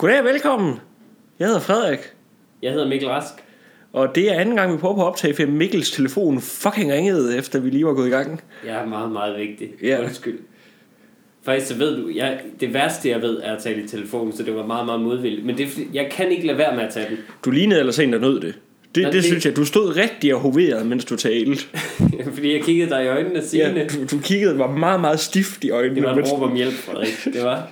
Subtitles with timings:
[0.00, 0.74] Goddag og velkommen.
[1.38, 1.98] Jeg hedder Frederik,
[2.62, 3.32] Jeg hedder Mikkel Rask.
[3.92, 7.38] og det er anden gang, vi prøver på at optage, for Mikkels telefon fucking ringede,
[7.38, 8.40] efter vi lige var gået i gang.
[8.66, 9.68] Jeg er meget, meget vigtig.
[9.82, 10.02] Ja.
[10.04, 10.38] Undskyld.
[11.44, 14.42] Faktisk så ved du, jeg, det værste jeg ved er at tale i telefonen, så
[14.42, 15.46] det var meget, meget modvilligt.
[15.46, 17.16] Men det jeg kan ikke lade være med at tage den.
[17.44, 18.54] Du lignede ellers en, der nød det.
[18.94, 19.56] Det, Ja, det, det- synes jeg.
[19.56, 21.62] Du stod rigtig og hoverede, mens du talte.
[22.34, 23.86] fordi jeg kiggede dig i øjnene og Ja, Signe.
[23.88, 25.94] du, du kiggede var meget, meget stift i øjnene.
[25.94, 27.24] Det var mens- et råb om hjælp, Frederik.
[27.34, 27.68] Det var.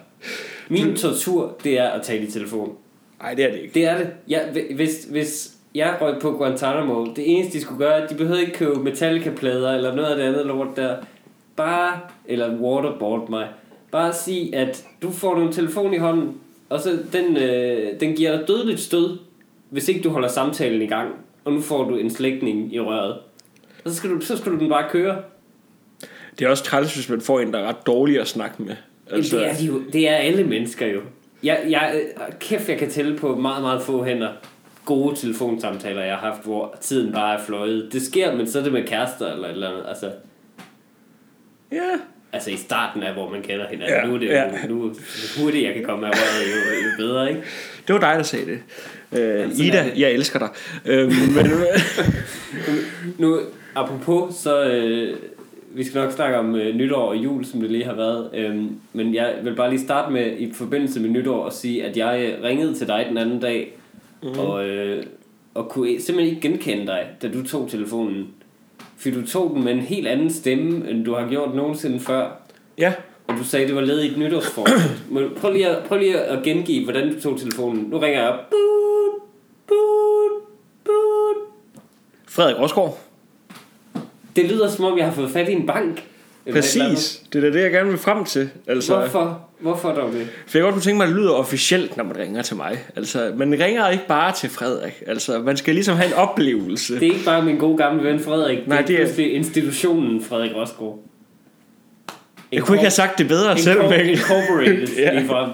[0.69, 2.77] Min tortur, det er at tale i telefon.
[3.23, 3.75] Nej, det er det ikke.
[3.75, 4.11] Det er det.
[4.29, 8.53] Jeg, hvis, hvis jeg røg på Guantanamo, det eneste de skulle gøre, de behøvede ikke
[8.53, 10.97] købe Metallica-plader eller noget af det andet lort der.
[11.57, 13.49] Bare, eller waterboard mig.
[13.91, 18.37] Bare sig, at du får en telefon i hånden, og så den, øh, den giver
[18.37, 19.19] dig dødeligt stød,
[19.71, 21.15] hvis ikke du holder samtalen i gang.
[21.45, 23.13] Og nu får du en slægtning i røret.
[23.85, 25.23] Og så skal du, så skal du den bare køre.
[26.39, 28.77] Det er også træls, hvis man får en, der er ret dårlig at snakke med.
[29.11, 31.01] Altså, det, er de jo, det er alle mennesker jo.
[31.43, 32.03] Jeg, jeg,
[32.41, 34.29] kæft, jeg kan tælle på meget, meget få hænder
[34.85, 37.89] gode telefonsamtaler, jeg har haft, hvor tiden bare er fløjet.
[37.93, 39.85] Det sker, men så er det med kærester eller et eller andet.
[39.89, 40.11] Altså,
[41.73, 41.91] Ja,
[42.33, 43.97] altså i starten af, hvor man kender hinanden.
[43.97, 44.45] Ja, nu er det ja.
[44.45, 44.95] jo, nu, jo
[45.43, 47.43] hurtigt jeg kan komme af røret, jo, jo bedre, ikke?
[47.87, 48.61] det var dig, der sagde det.
[49.19, 49.93] Øh, Ida, det.
[49.97, 50.49] jeg elsker dig.
[50.85, 51.51] Øh, men,
[53.19, 53.41] Nu,
[53.75, 54.65] apropos, så...
[54.65, 55.17] Øh,
[55.79, 58.31] vi skal nok snakke om øh, nytår og jul, som det lige har været.
[58.35, 61.97] Øhm, men jeg vil bare lige starte med, i forbindelse med nytår, at sige, at
[61.97, 63.79] jeg øh, ringede til dig den anden dag,
[64.23, 64.29] mm.
[64.39, 65.07] og, øh,
[65.55, 68.29] og kunne simpelthen ikke genkende dig, da du tog telefonen.
[68.97, 72.31] For du tog den med en helt anden stemme, end du har gjort nogensinde før.
[72.79, 72.93] ja,
[73.27, 75.03] Og du sagde, det var led i et nytårsforsæt.
[75.11, 77.85] Men prøv lige, at, prøv lige at gengive, hvordan du tog telefonen.
[77.91, 78.53] Nu ringer jeg op.
[82.29, 83.08] Frederik Rosgaard.
[84.43, 86.03] Det lyder som om, jeg har fået fat i en bank.
[86.53, 87.21] Præcis.
[87.33, 88.51] Det er det, jeg gerne vil frem til.
[88.67, 89.41] Altså, Hvorfor?
[89.61, 90.29] Hvorfor dog det?
[90.47, 92.79] For jeg godt kunne tænke mig, at det lyder officielt, når man ringer til mig.
[92.97, 95.03] Altså, man ringer ikke bare til Frederik.
[95.07, 96.95] Altså, man skal ligesom have en oplevelse.
[96.95, 98.59] Det er ikke bare min gode gamle ven Frederik.
[98.69, 100.99] Nej, det er, det er- institutionen Frederik Rosgaard.
[102.53, 104.09] Jeg kunne ikke have sagt det bedre selv, Mikkel.
[104.11, 105.15] Incorporated Ja.
[105.15, 105.51] ligefrem.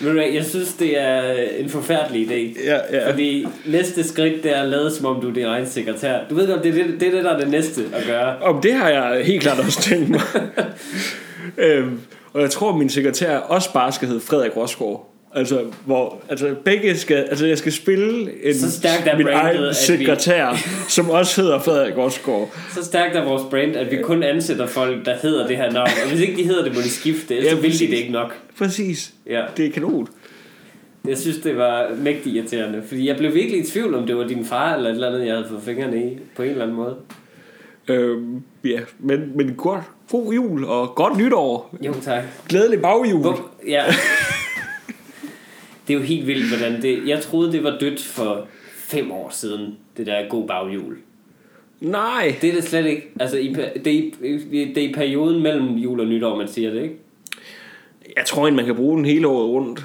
[0.00, 2.64] Hvad, jeg synes, det er en forfærdelig idé.
[2.66, 3.10] Ja, ja.
[3.10, 6.18] Fordi næste skridt, det er at lade som om du er din egen sekretær.
[6.30, 8.36] Du ved godt, det er det, det, er det der er det næste at gøre.
[8.42, 10.20] Om det har jeg helt klart også tænkt mig.
[11.58, 12.00] øhm,
[12.32, 15.12] og jeg tror, at min sekretær også bare skal hedde Frederik Rosgaard.
[15.36, 19.56] Altså, hvor, altså begge skal, altså jeg skal spille en, Så stærkt er min egen
[19.56, 20.56] at vi- sekretær,
[20.88, 22.50] som også hedder Frederik Rosgaard.
[22.74, 25.88] Så stærkt er vores brand, at vi kun ansætter folk, der hedder det her navn.
[26.04, 27.34] Og hvis ikke de hedder det, må de skifte.
[27.36, 27.90] Ellers Ja, ja, vil de præcis.
[27.90, 28.34] det ikke nok.
[28.58, 29.12] Præcis.
[29.26, 29.42] Ja.
[29.56, 30.08] Det er kanon.
[31.08, 32.82] Jeg synes, det var mægtig irriterende.
[32.88, 35.26] Fordi jeg blev virkelig i tvivl, om det var din far eller et eller andet,
[35.26, 36.18] jeg havde fået fingrene i.
[36.36, 36.94] På en eller anden måde.
[37.88, 41.76] Øhm, ja, men, men godt, god jul og godt nytår.
[41.82, 42.22] Jo, tak.
[42.48, 43.20] Glædelig baghjul.
[43.20, 43.82] Hvor, ja.
[45.88, 47.08] det er jo helt vildt, hvordan det...
[47.08, 50.96] Jeg troede, det var dødt for fem år siden, det der god baghjul.
[51.80, 52.36] Nej.
[52.40, 53.08] Det er det slet ikke.
[53.20, 54.12] Altså, i, det, er i,
[54.74, 56.94] det er i perioden mellem jul og nytår, man siger det, ikke?
[58.16, 59.84] Jeg tror ikke, man kan bruge den hele året rundt.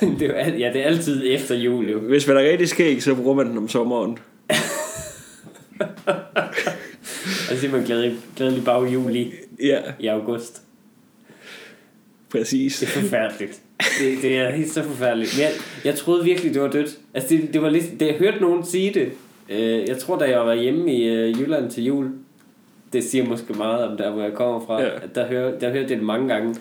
[0.18, 1.98] det er jo, ja, det er altid efter jul, jo.
[1.98, 4.18] Hvis man er rigtig skæg, så bruger man den om sommeren.
[7.50, 10.62] Og så man glædelig, glædelig baghjul i, Ja, i august.
[12.30, 12.78] præcis.
[12.78, 13.60] Det er forfærdeligt.
[14.00, 15.34] Det, det er helt så forfærdeligt.
[15.36, 15.50] Men jeg,
[15.84, 16.98] jeg troede virkelig, det var dødt.
[17.14, 19.08] Altså, det, det var lidt, det, jeg hørte nogen sige det.
[19.50, 22.10] Øh, jeg tror, da jeg var hjemme i øh, Jylland til jul,
[22.92, 24.88] det siger måske meget om der, hvor jeg kommer fra, Ja.
[25.02, 26.54] at der, hør, der hørte jeg det mange gange.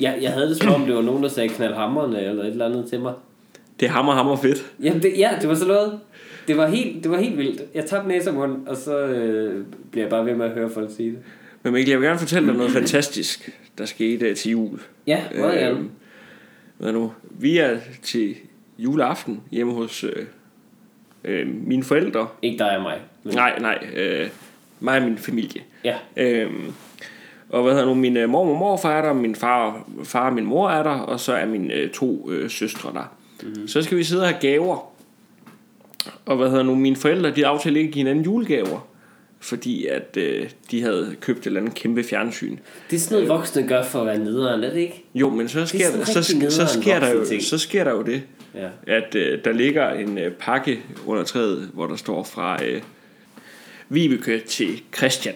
[0.00, 2.66] Jeg, jeg havde det som om, det var nogen, der sagde knaldhammerne eller et eller
[2.66, 3.12] andet til mig.
[3.80, 4.72] Det er hammer, hammer fedt.
[4.82, 5.98] Jamen, det, ja, det var sådan noget.
[6.48, 7.62] Det var helt, det var helt vildt.
[7.74, 8.30] Jeg tabte næse
[8.66, 11.18] og så øh, bliver jeg bare ved med at høre folk sige det.
[11.62, 14.78] Men Mikkel, jeg vil gerne fortælle dig noget fantastisk, der skete øh, til jul.
[15.06, 15.78] Ja, meget gerne.
[16.78, 17.12] Hvad nu?
[17.30, 18.36] Vi er til
[18.78, 20.26] juleaften hjemme hos øh,
[21.24, 22.28] øh, mine forældre.
[22.42, 23.00] Ikke dig og mig.
[23.22, 23.86] Men, Nej, nej.
[23.94, 24.28] Øh,
[24.80, 25.62] mig og min familie.
[25.84, 26.72] Ja, Øhm,
[27.48, 30.32] og hvad hedder nu, min øh, mor og morfar er der, min far, far og
[30.32, 33.14] min mor er der, og så er mine øh, to øh, søstre der.
[33.42, 33.68] Mm.
[33.68, 34.90] Så skal vi sidde og have gaver.
[36.26, 38.86] Og hvad hedder nu, mine forældre, de aftalte ikke at give hinanden julegaver.
[39.44, 42.56] Fordi at øh, de havde købt et eller andet kæmpe fjernsyn.
[42.90, 45.04] det er sådan noget, voksne gør for at være nederen, er det ikke?
[45.14, 48.02] Jo, men så sker, der, så, så, nederen sker der jo, så sker der jo
[48.02, 48.22] det,
[48.54, 48.68] Ja.
[48.86, 52.82] at øh, der ligger en øh, pakke under træet, hvor der står fra øh,
[53.88, 55.34] Vibeke til Christian.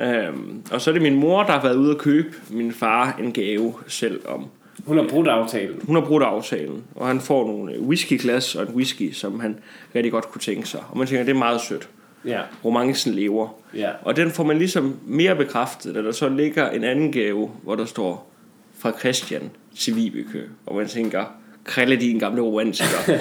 [0.00, 3.16] Øhm, og så er det min mor, der har været ude at købe min far
[3.22, 4.46] en gave selv om.
[4.86, 5.80] Hun har brudt aftalen.
[5.82, 9.58] Hun har brudt aftalen, og han får nogle øh, whiskyglas og en whisky, som han
[9.94, 10.80] rigtig godt kunne tænke sig.
[10.90, 11.88] Og man tænker, det er meget sødt.
[12.26, 13.48] Ja, Romancen lever.
[13.76, 13.88] ja.
[14.02, 17.74] Og den får man ligesom mere bekræftet, da der så ligger en anden gave, hvor
[17.76, 18.30] der står
[18.78, 20.42] fra Christian til Vibeke.
[20.66, 21.24] Og man tænker,
[21.64, 23.18] Krille din gamle romantiker.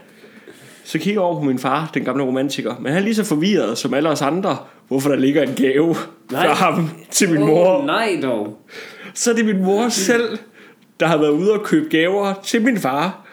[0.84, 2.74] så kigger jeg over på min far, den gamle romantiker.
[2.80, 4.56] Men han er lige så forvirret som alle os andre,
[4.88, 5.96] hvorfor der ligger en gave
[6.32, 6.46] Nej.
[6.46, 7.84] fra ham til min mor.
[7.86, 8.58] nej dog.
[9.14, 10.38] Så er det min mor selv,
[11.00, 13.25] der har været ude og købe gaver til min far.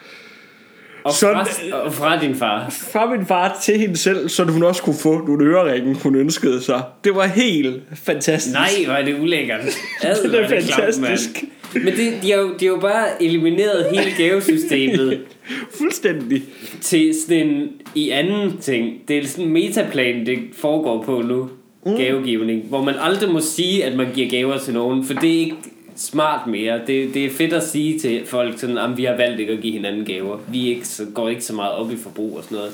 [1.04, 2.70] Og Sådan- fra, og fra din far.
[2.92, 6.62] Fra min far til hende selv, så hun også kunne få nogle øreringe, hun ønskede
[6.62, 6.82] sig.
[7.04, 8.54] Det var helt fantastisk.
[8.54, 9.60] Nej, hvor er det ulækkert.
[10.02, 11.00] Ad, Det er fantastisk.
[11.02, 11.84] mand.
[11.84, 15.20] Men det, de, har jo, de har jo bare elimineret hele gavesystemet
[15.78, 16.44] Fuldstændig.
[16.82, 18.94] til sådan en i anden ting.
[19.08, 21.50] Det er sådan en metaplan, det foregår på nu.
[21.86, 21.96] Mm.
[21.98, 22.64] Gavegivning.
[22.70, 25.06] Hvor man aldrig må sige, at man giver gaver til nogen.
[25.06, 25.56] For det er ikke
[25.96, 26.82] smart mere.
[26.88, 29.62] Det, det er fedt at sige til folk, sådan, at vi har valgt ikke at
[29.62, 30.38] give hinanden gaver.
[30.48, 32.72] Vi ikke, så, går ikke så meget op i forbrug og sådan noget.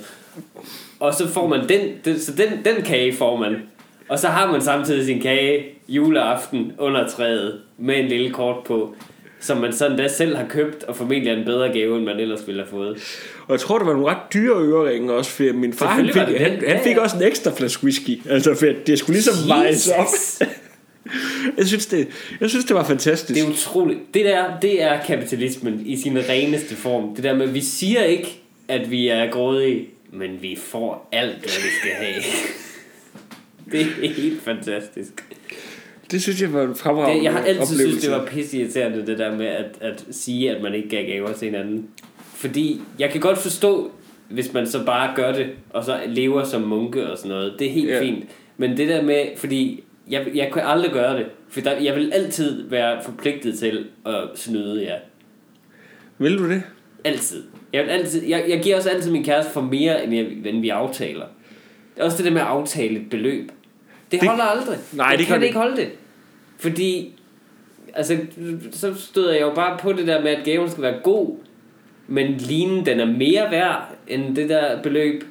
[1.00, 3.56] Og så får man den, den, så den, den kage får man.
[4.10, 8.96] Og så har man samtidig sin kage juleaften under træet med en lille kort på,
[9.40, 12.20] som man sådan da selv har købt, og formentlig er en bedre gave, end man
[12.20, 12.98] ellers ville have fået.
[13.48, 16.16] Og jeg tror, det var nogle ret dyre øreringe også, for min far han fik,
[16.16, 18.30] han, han fik også en ekstra flaske whisky.
[18.30, 20.08] Altså, for det skulle ligesom vejes op.
[21.58, 22.08] Jeg synes, det,
[22.42, 23.40] jeg synes, det var fantastisk.
[23.40, 24.00] Det er utroligt.
[24.14, 27.16] Det der, det er kapitalismen i sin reneste form.
[27.16, 31.64] Det der med, vi siger ikke, at vi er grådige, men vi får alt, hvad
[31.64, 32.24] vi skal have.
[33.72, 35.24] Det er helt fantastisk.
[36.12, 37.90] Det synes jeg var en fremragende Det, jeg har altid oplevelse.
[37.90, 41.34] synes det var pisseirriterende, det der med at, at sige, at man ikke gav gaver
[41.34, 41.88] til hinanden.
[42.36, 43.92] Fordi jeg kan godt forstå,
[44.30, 47.56] hvis man så bare gør det, og så lever som munke og sådan noget.
[47.60, 48.02] Det er helt ja.
[48.02, 48.26] fint.
[48.58, 51.26] Men det der med, fordi jeg, jeg kan aldrig gøre det.
[51.50, 54.98] For der, jeg vil altid være forpligtet til at snyde jer.
[56.18, 56.64] Vil du det?
[57.04, 57.44] Altid.
[57.74, 60.62] Jeg, vil altid, jeg, jeg giver også altid min kæreste for mere, end, jeg, end
[60.62, 61.26] vi aftaler.
[61.96, 63.52] Det er også det der med at aftale et beløb.
[64.12, 64.78] Det, Det- holder aldrig.
[64.94, 65.90] Nej, jeg det kan gør det ikke holde det.
[66.58, 67.20] Fordi,
[67.94, 68.18] altså,
[68.72, 71.38] så støder jeg jo bare på det der med, at gaven skal være god,
[72.08, 75.24] men linen, den er mere værd end det der beløb.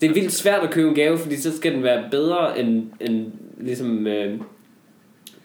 [0.00, 2.86] Det er vildt svært at købe en gave, fordi så skal den være bedre end,
[3.00, 4.40] end ligesom, øh,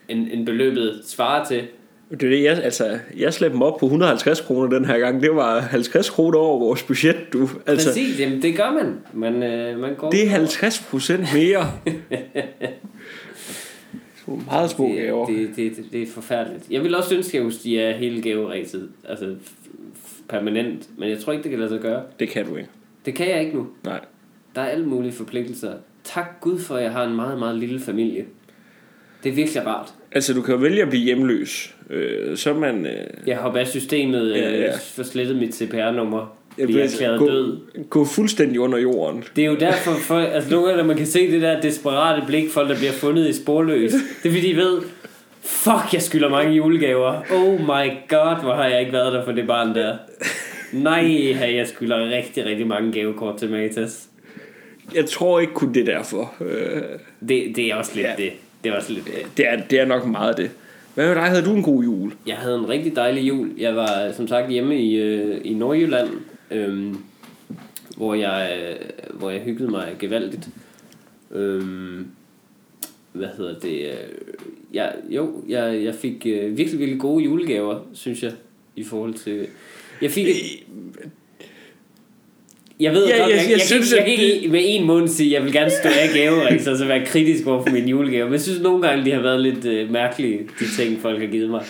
[0.08, 1.62] end, end beløbet svarer til.
[2.10, 5.22] Det er det, jeg, altså, jeg slæbte dem op på 150 kroner den her gang.
[5.22, 7.48] Det var 50 kroner over vores budget, du.
[7.66, 8.98] Altså, Præcis, jamen det gør man.
[9.12, 11.66] Man, øh, man går det er 50 procent mere.
[14.26, 15.26] Det var meget små gaver.
[15.26, 16.64] det, det, det, det er forfærdeligt.
[16.70, 18.88] Jeg vil også ønske, at kunne stige hele gaveræset.
[19.08, 19.34] Altså
[20.28, 20.88] permanent.
[20.98, 22.02] Men jeg tror ikke, det kan lade sig gøre.
[22.20, 22.68] Det kan du ikke.
[23.06, 23.66] Det kan jeg ikke nu.
[23.84, 24.00] Nej.
[24.54, 25.72] Der er alle mulige forpligtelser.
[26.04, 28.24] Tak Gud for, at jeg har en meget, meget lille familie.
[29.24, 29.94] Det er virkelig rart.
[30.12, 31.74] Altså, du kan jo vælge at blive hjemløs.
[31.90, 32.86] Øh, så man...
[32.86, 32.92] Øh,
[33.26, 34.72] Jeg har af systemet Ja, ja, ja.
[34.96, 36.36] for slettet mit CPR-nummer.
[36.58, 37.58] jeg Bliver erklæret gå, død.
[37.90, 39.24] gå fuldstændig under jorden.
[39.36, 42.26] Det er jo derfor, for, altså nogle gange, når man kan se det der desperate
[42.26, 43.92] blik, folk der bliver fundet i sporløs.
[43.92, 44.80] Det er fordi, de ved,
[45.42, 47.22] fuck, jeg skylder mange julegaver.
[47.32, 49.96] Oh my god, hvor har jeg ikke været der for det barn der.
[50.72, 54.08] Nej, jeg skylder rigtig, rigtig mange gavekort til Matas.
[54.94, 56.34] Jeg tror ikke kun det er derfor.
[56.40, 56.82] Øh,
[57.28, 58.14] Det, det er også lidt Ja.
[58.18, 58.32] det.
[58.64, 59.14] Det er også lidt det.
[59.36, 60.50] det, er, det er nok meget det.
[60.94, 61.22] Hvad med dig?
[61.24, 62.12] Havde du en god jul?
[62.26, 63.50] Jeg havde en rigtig dejlig jul.
[63.58, 66.08] Jeg var som sagt hjemme i, øh, i Nordjylland,
[66.50, 66.96] øhm,
[67.96, 70.48] hvor, jeg, øh, hvor jeg hyggede mig gevaldigt.
[71.30, 72.06] Øhm,
[73.12, 73.86] hvad hedder det?
[73.86, 73.94] Øh,
[74.72, 78.32] jeg, jo, jeg, jeg fik øh, virkelig, virkelig gode julegaver, synes jeg,
[78.76, 79.46] i forhold til...
[80.02, 80.26] Jeg fik...
[82.82, 85.08] Jeg ved Ja, godt, jeg- jeg, jeg synes, jeg, jeg kan ikke med en måned
[85.08, 87.88] sige, at jeg vil gerne stå af gaveræs, og så være kritisk over for min
[87.88, 88.24] julegave.
[88.24, 91.26] Men jeg synes nogle gange, de har været lidt øh, mærkelige, de ting, folk har
[91.26, 91.62] givet mig.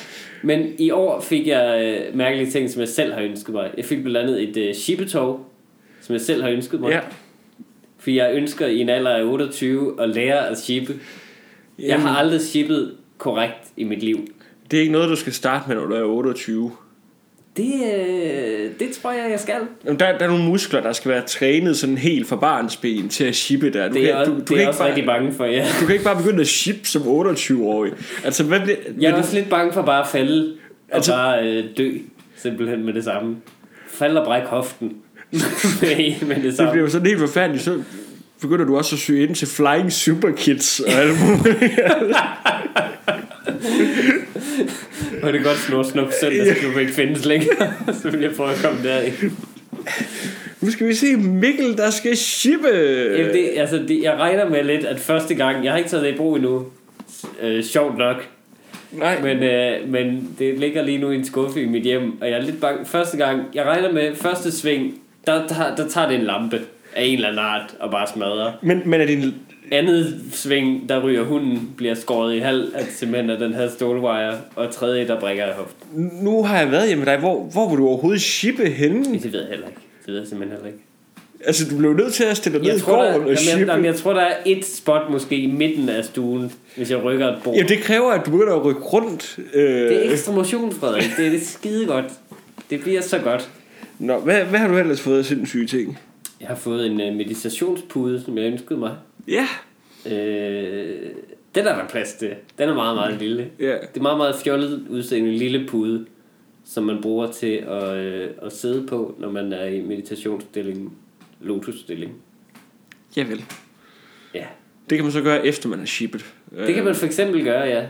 [0.43, 3.71] Men i år fik jeg øh, mærkelige ting, som jeg selv har ønsket mig.
[3.77, 5.47] Jeg fik blandt andet et øh, shippetog,
[6.01, 6.91] som jeg selv har ønsket mig.
[6.91, 7.01] Ja.
[7.99, 10.95] For jeg ønsker i en alder af 28 at lære at shippe.
[11.79, 14.27] Jeg har aldrig shippet korrekt i mit liv.
[14.71, 16.71] Det er ikke noget, du skal starte med, når du er 28.
[17.57, 19.55] Det, øh, det tror jeg, jeg skal.
[19.85, 23.25] Jamen, Der, der er nogle muskler, der skal være trænet sådan helt fra barnsben til
[23.25, 23.89] at shippe der.
[23.89, 25.33] Du Det er, kan, også, du, du, det kan er ikke også bare, rigtig bange
[25.33, 25.67] for, ja.
[25.81, 27.93] du kan ikke bare begynde at shippe som 28-årig.
[28.25, 30.53] Altså, hvad bliver, Jeg er vil også lidt bange for bare at falde
[30.91, 31.91] og Altså- bare øh, dø.
[32.37, 33.37] Simpelthen med det samme.
[33.89, 34.89] Falde og brække hoften.
[35.33, 36.73] med, med det det samme.
[36.73, 37.65] bliver jo sådan helt forfærdeligt.
[37.65, 37.83] Så
[38.41, 41.63] begynder du også at søge ind til Flying Super Kids og alt muligt.
[45.23, 47.73] Og det er godt snor snup søndagsklub ikke findes længere.
[48.03, 49.33] så vil jeg prøve at komme derind.
[50.61, 52.69] Nu skal vi se Mikkel, der skal shippe.
[53.17, 55.65] Jamen, det, altså, det, jeg regner med lidt, at første gang...
[55.65, 56.67] Jeg har ikke taget det i brug endnu.
[57.43, 58.29] Øh, sjovt nok.
[58.93, 62.31] Nej, Men, øh, men det ligger lige nu i en skuffe i mit hjem, og
[62.31, 62.87] jeg er lidt bange.
[62.87, 64.95] Første gang, jeg regner med første sving,
[65.27, 66.61] der, der, der tager det en lampe
[66.97, 68.53] af en eller anden art og bare smadrer.
[68.63, 69.35] men, men er din
[69.71, 74.35] andet sving, der ryger hunden, bliver skåret i halv af simpelthen af den her stålwire,
[74.57, 76.11] og tredje, der brækker i hoften.
[76.23, 77.21] Nu har jeg været hjemme med dig.
[77.21, 79.05] Hvor, hvor vil du overhovedet shippe henne?
[79.05, 79.81] Det ved jeg heller ikke.
[80.07, 80.85] Det ved jeg simpelthen heller ikke.
[81.47, 83.37] Altså, du blev nødt til at stille dig ned Jeg i der, gården og jamen,
[83.37, 83.73] shippe.
[83.73, 87.29] jamen, jeg tror, der er et spot måske i midten af stuen, hvis jeg rykker
[87.29, 87.55] et bord.
[87.55, 89.39] Jamen, det kræver, at du begynder at rykke rundt.
[89.55, 89.63] Øh...
[89.63, 91.05] Det er ekstra motion, Frederik.
[91.17, 92.05] Det er det skide godt.
[92.71, 93.51] Det bliver så godt.
[93.99, 95.99] Nå, hvad, hvad har du ellers fået af sindssyge ting?
[96.41, 98.91] Jeg har fået en uh, meditationspude, som jeg ønskede mig.
[99.29, 99.47] Ja.
[100.07, 101.11] Øh,
[101.55, 102.35] den er der plads til.
[102.59, 103.51] Den er meget, meget lille.
[103.61, 103.73] Ja.
[103.73, 106.07] Det er meget, meget fjollet udseende lille pude,
[106.65, 110.97] som man bruger til at, øh, at sidde på, når man er i meditationsstilling,
[111.41, 112.13] lotusstilling.
[113.17, 113.45] Javel.
[114.35, 114.45] Ja,
[114.91, 116.35] Det kan man så gøre, efter man har shippet.
[116.67, 117.87] det kan man for eksempel gøre, ja.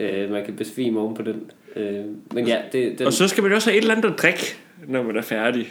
[0.00, 1.50] Øh, man kan besvime oven på den.
[1.76, 3.06] Øh, men ja, det, den...
[3.06, 4.56] Og så skal man også have et eller andet at drikke,
[4.88, 5.68] når man er færdig.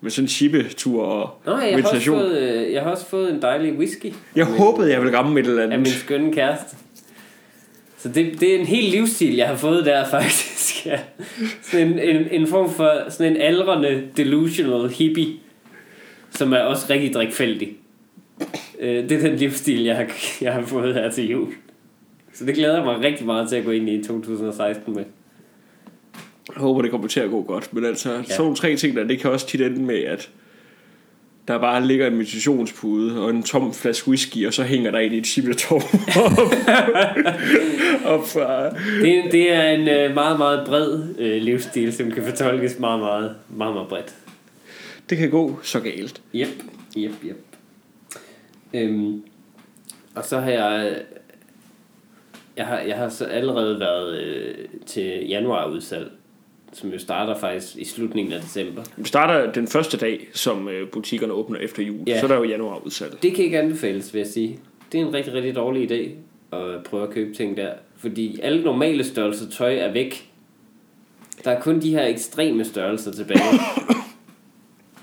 [0.00, 2.18] Med sådan en shippetur og Nå, jeg har, også meditation.
[2.20, 5.46] fået, øh, jeg har også fået en dejlig whisky Jeg håbede, jeg ville ramme et
[5.46, 5.92] eller af min andet.
[5.92, 6.76] skønne kæreste.
[7.98, 10.86] Så det, det er en helt livsstil, jeg har fået der faktisk.
[10.86, 10.98] Ja.
[11.62, 15.26] Sådan en, en, en form for sådan en aldrende delusional hippie,
[16.30, 17.72] som er også rigtig drikfældig.
[18.80, 20.06] Øh, Det er den livsstil, jeg har,
[20.40, 21.48] jeg har fået her til jul.
[22.34, 25.04] Så det glæder jeg mig rigtig meget til at gå ind i 2016 med.
[26.54, 27.74] Jeg håber, det kommer til at gå godt.
[27.74, 28.22] Men altså, ja.
[28.22, 30.30] sådan tre ting der, det kan også tit ende med, at
[31.48, 35.12] der bare ligger en meditationspude og en tom flaske whisky, og så hænger der en
[35.12, 35.82] i et chipletov
[36.16, 36.38] op,
[38.04, 38.70] op fra...
[39.02, 43.34] Det, det er en øh, meget, meget bred øh, livsstil, som kan fortolkes meget, meget,
[43.48, 44.14] meget, meget bredt.
[45.10, 46.22] Det kan gå så galt.
[46.34, 46.48] Yep,
[46.96, 47.36] yep, yep.
[48.74, 49.22] Øhm,
[50.14, 50.96] og så har jeg...
[52.56, 54.54] Jeg har, jeg har så allerede været øh,
[54.86, 56.10] til januar udsalg,
[56.72, 58.82] som jo starter faktisk i slutningen af december.
[58.96, 62.00] Vi starter den første dag, som øh, butikkerne åbner efter jul.
[62.06, 62.20] Ja.
[62.20, 63.22] Så er der jo januar udsalg.
[63.22, 64.58] Det kan ikke anbefales, vil jeg sige.
[64.92, 66.10] Det er en rigtig, rigtig dårlig idé
[66.56, 67.72] at prøve at købe ting der.
[67.96, 70.30] Fordi alle normale størrelser tøj er væk.
[71.44, 73.40] Der er kun de her ekstreme størrelser tilbage.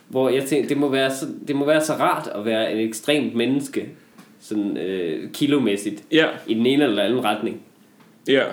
[0.07, 2.77] Hvor jeg tænkte, det må, være så, det må være så rart at være en
[2.77, 3.89] ekstremt menneske.
[4.39, 6.03] Sådan øh, kilomæssigt.
[6.12, 7.62] Ja, I den ene eller anden retning.
[8.27, 8.43] ja.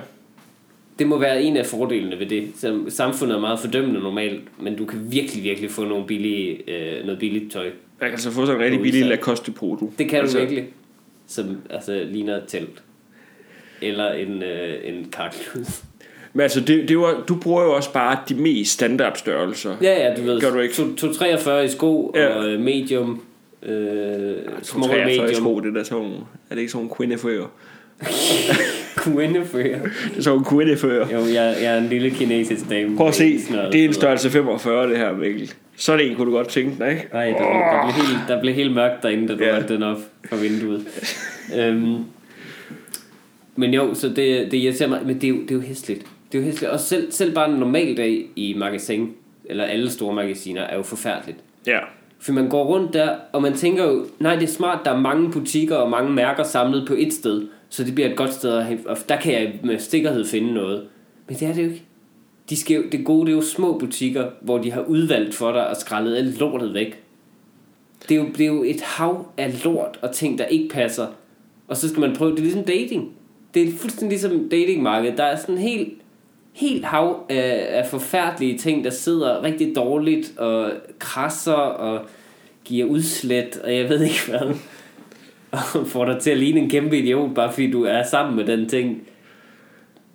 [0.99, 2.49] Det må være en af fordelene ved det.
[2.89, 4.63] Samfundet er meget fordømmende normalt.
[4.63, 7.71] Men du kan virkelig, virkelig få nogle billige, øh, noget billigt tøj.
[8.01, 9.05] Jeg kan så få sådan en rigtig billig.
[9.07, 9.93] Lacoste Poto.
[9.99, 10.65] Det kan altså, du virkelig.
[11.27, 12.83] Som altså, ligner et telt.
[13.83, 15.65] Eller en, øh, en karklud.
[16.33, 19.77] Men altså, det, det var, du bruger jo også bare de mest standard størrelser.
[19.83, 20.41] Ja, ja, du ved.
[20.41, 20.75] Gør du ikke?
[20.75, 22.27] To- 243 i sko Ja.
[22.29, 23.23] og øh, medium.
[23.63, 26.05] Øh, small 43 i sko, det der sådan
[26.51, 27.47] Er det ikke sådan nogle kvindefører?
[29.05, 29.83] Quinnefører.
[29.83, 31.09] Det er sådan nogle kvindefører.
[31.13, 32.97] Jo, jeg, jeg er en lille kinesisk dame.
[32.97, 35.53] Prøv at se, Sådan det er en størrelse 45, det her, Mikkel.
[35.77, 37.09] Så det en, kunne du godt tænke dig, ikke?
[37.13, 39.61] Nej, der, der, blev helt, der blev helt mørkt derinde, da du ja.
[39.61, 39.99] den op
[40.29, 40.87] fra vinduet.
[41.59, 42.05] øhm,
[43.57, 44.17] men jo, så det,
[44.51, 45.01] det irriterer mig.
[45.05, 46.07] Men det er jo, det er jo hæsligt.
[46.33, 46.73] Det er jo hæsligt.
[46.73, 49.13] Og selv, selv bare en normal dag i magasin,
[49.45, 51.39] eller alle store magasiner, er jo forfærdeligt.
[51.67, 51.79] Ja.
[52.21, 55.01] For man går rundt der, og man tænker jo, nej, det er smart, der er
[55.01, 57.43] mange butikker og mange mærker samlet på et sted,
[57.75, 60.87] så det bliver et godt sted at og der kan jeg med sikkerhed finde noget.
[61.29, 61.83] Men det er det jo ikke.
[62.51, 65.53] De skal jo, det gode, det er jo små butikker, hvor de har udvalgt for
[65.53, 67.03] dig og skrællet alt lortet væk.
[68.09, 71.07] Det er, jo, det er jo et hav af lort og ting, der ikke passer.
[71.69, 73.13] Og så skal man prøve, det er ligesom dating.
[73.55, 75.19] Det er fuldstændig ligesom datingmarkedet.
[75.19, 75.93] Der er sådan en helt,
[76.53, 82.05] helt hav af, af forfærdelige ting, der sidder rigtig dårligt og krasser og
[82.65, 84.55] giver udslet, og jeg ved ikke hvad.
[85.55, 88.47] Og får dig til at ligne en kæmpe idiot, bare fordi du er sammen med
[88.47, 89.03] den ting.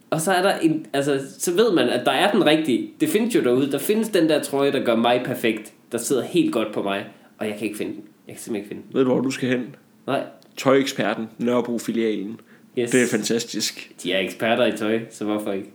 [0.09, 2.89] Og så er der en, altså, så ved man, at der er den rigtige.
[2.99, 3.71] Det findes jo derude.
[3.71, 5.73] Der findes den der trøje, der gør mig perfekt.
[5.91, 7.05] Der sidder helt godt på mig.
[7.37, 8.03] Og jeg kan ikke finde den.
[8.27, 8.97] Jeg kan simpelthen ikke finde den.
[8.97, 9.75] Ved du, hvor du skal hen?
[10.07, 10.23] Nej.
[10.57, 12.39] Tøjeksperten, Nørrebro-filialen.
[12.79, 12.91] Yes.
[12.91, 13.91] Det er fantastisk.
[14.03, 15.71] De er eksperter i tøj, så hvorfor ikke?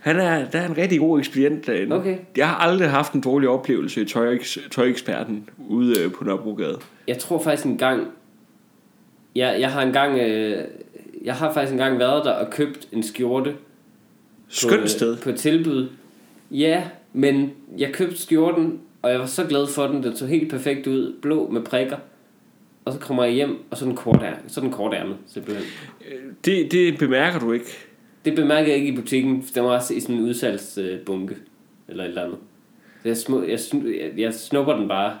[0.00, 1.96] Han er, der er en rigtig god ekspedient derinde.
[1.96, 2.16] Okay.
[2.36, 4.38] Jeg har aldrig haft en dårlig oplevelse i tøj,
[4.70, 6.78] tøjeksperten ude øh, på Nørrebrogade.
[7.08, 8.06] Jeg tror faktisk en gang...
[9.36, 10.18] Jeg, jeg har engang...
[10.18, 10.64] Øh,
[11.24, 13.54] jeg har faktisk engang været der og købt en skjorte.
[14.48, 15.16] Skønt øh, sted.
[15.16, 15.88] På tilbud.
[16.50, 20.02] Ja, men jeg købte skjorten, og jeg var så glad for den.
[20.02, 21.14] Den så helt perfekt ud.
[21.22, 21.96] Blå med prikker.
[22.84, 24.94] Og så kommer jeg hjem, og så er den kort, ær- så er den kort
[24.94, 25.64] ærmet, simpelthen.
[26.44, 27.66] Det, det bemærker du ikke.
[28.24, 29.44] Det bemærkede jeg ikke i butikken.
[29.54, 31.36] Den var også i sådan en udsalgsbunke.
[31.88, 32.38] Eller et eller andet.
[33.02, 35.16] Så jeg, smu, jeg, jeg, jeg snupper den bare,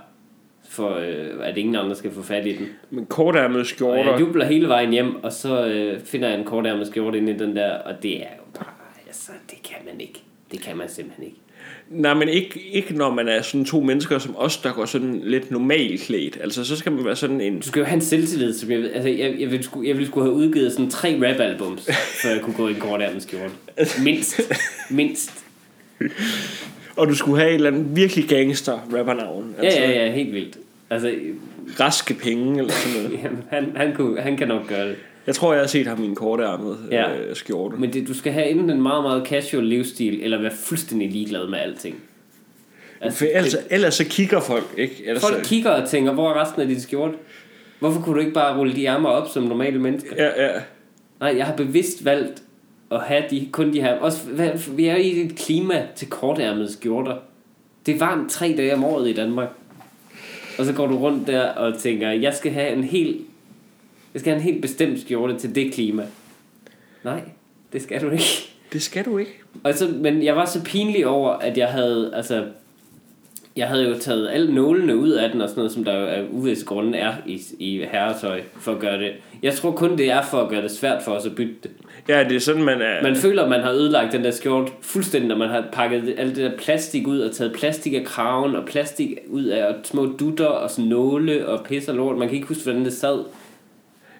[0.68, 2.66] for øh, at ingen andre skal få fat i den.
[2.90, 6.44] Men kortærmede Og jeg skjorter, jubler hele vejen hjem, og så øh, finder jeg en
[6.44, 8.74] kortærmet skjorte inde i den der, og det er jo bare,
[9.06, 10.22] altså, det kan man ikke.
[10.52, 11.36] Det kan man simpelthen ikke.
[11.90, 15.20] Nej, men ikke, ikke når man er sådan to mennesker som os, der går sådan
[15.24, 16.38] lidt normalt klædt.
[16.40, 17.60] Altså, så skal man være sådan en...
[17.60, 20.10] Du skal jo have en selvtillid, som jeg, altså, jeg, jeg, ville, skulle, jeg ville
[20.10, 21.90] skulle have udgivet sådan tre rap-albums,
[22.22, 23.50] før jeg kunne gå i en kort skjorte.
[24.04, 24.40] Mindst.
[24.90, 25.44] Mindst.
[26.96, 29.54] Og du skulle have et eller andet virkelig gangster rappernavn.
[29.58, 30.58] Altså, ja, ja, ja, helt vildt.
[30.90, 31.14] Altså,
[31.80, 33.18] raske penge eller sådan noget.
[33.24, 34.96] Jamen, han, han, kunne, han kan nok gøre det.
[35.26, 37.16] Jeg tror, jeg har set ham i en kortærmet ja.
[37.16, 37.76] øh, skjorte.
[37.76, 41.48] Men det, du skal have enten en meget, meget casual livsstil, eller være fuldstændig ligeglad
[41.48, 42.02] med alting.
[43.00, 45.02] Altså, For ellers, det, ellers så kigger folk, ikke?
[45.06, 45.48] Ellers folk så...
[45.48, 47.14] kigger og tænker, hvor er resten af dit skjorte?
[47.78, 50.10] Hvorfor kunne du ikke bare rulle de ærmer op som normale mennesker?
[50.16, 50.52] Ja, ja.
[51.20, 52.42] Nej, jeg har bevidst valgt
[52.90, 53.92] at have de, kun de her...
[53.92, 54.18] Også,
[54.70, 57.16] vi er i et klima til kortærmede skjorter.
[57.86, 59.48] Det er varmt tre dage om året i Danmark.
[60.58, 63.20] Og så går du rundt der og tænker, jeg skal have en helt
[64.16, 66.06] jeg skal have en helt bestemt skjorte til det klima.
[67.04, 67.20] Nej,
[67.72, 68.24] det skal du ikke.
[68.72, 69.32] Det skal du ikke.
[69.64, 72.46] Og så, men jeg var så pinlig over, at jeg havde, altså,
[73.56, 76.06] jeg havde jo taget alle nålene ud af den og sådan noget, som der jo
[76.06, 79.12] af uvis grunde er i, i herretøj for at gøre det.
[79.42, 81.70] Jeg tror kun, det er for at gøre det svært for os at bytte det.
[82.08, 83.02] Ja, det er sådan, man er...
[83.02, 86.36] Man føler, at man har ødelagt den der skjort fuldstændig, når man har pakket alt
[86.36, 90.06] det der plastik ud og taget plastik af kraven og plastik ud af og små
[90.06, 92.18] dutter og nåle og pis og lort.
[92.18, 93.24] Man kan ikke huske, hvordan det sad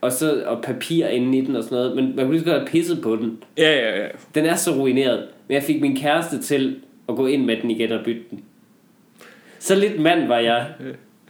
[0.01, 1.97] og, så, og papir inde i den og sådan noget.
[1.97, 3.39] Men man kunne lige så godt have pisset på den.
[3.59, 4.09] Ja, ja, ja.
[4.35, 5.27] Den er så ruineret.
[5.49, 6.77] Men jeg fik min kæreste til
[7.09, 8.45] at gå ind med den igen og bytte den.
[9.59, 10.67] Så lidt mand var jeg,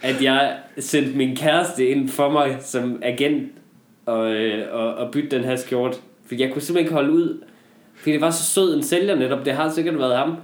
[0.02, 3.52] at jeg sendte min kæreste ind for mig som agent
[4.06, 6.00] og, øh, og, og bytte den her skjort.
[6.26, 7.42] For jeg kunne simpelthen ikke holde ud.
[7.94, 9.44] Fordi det var så sød en sælger netop.
[9.44, 10.36] Det har sikkert været ham,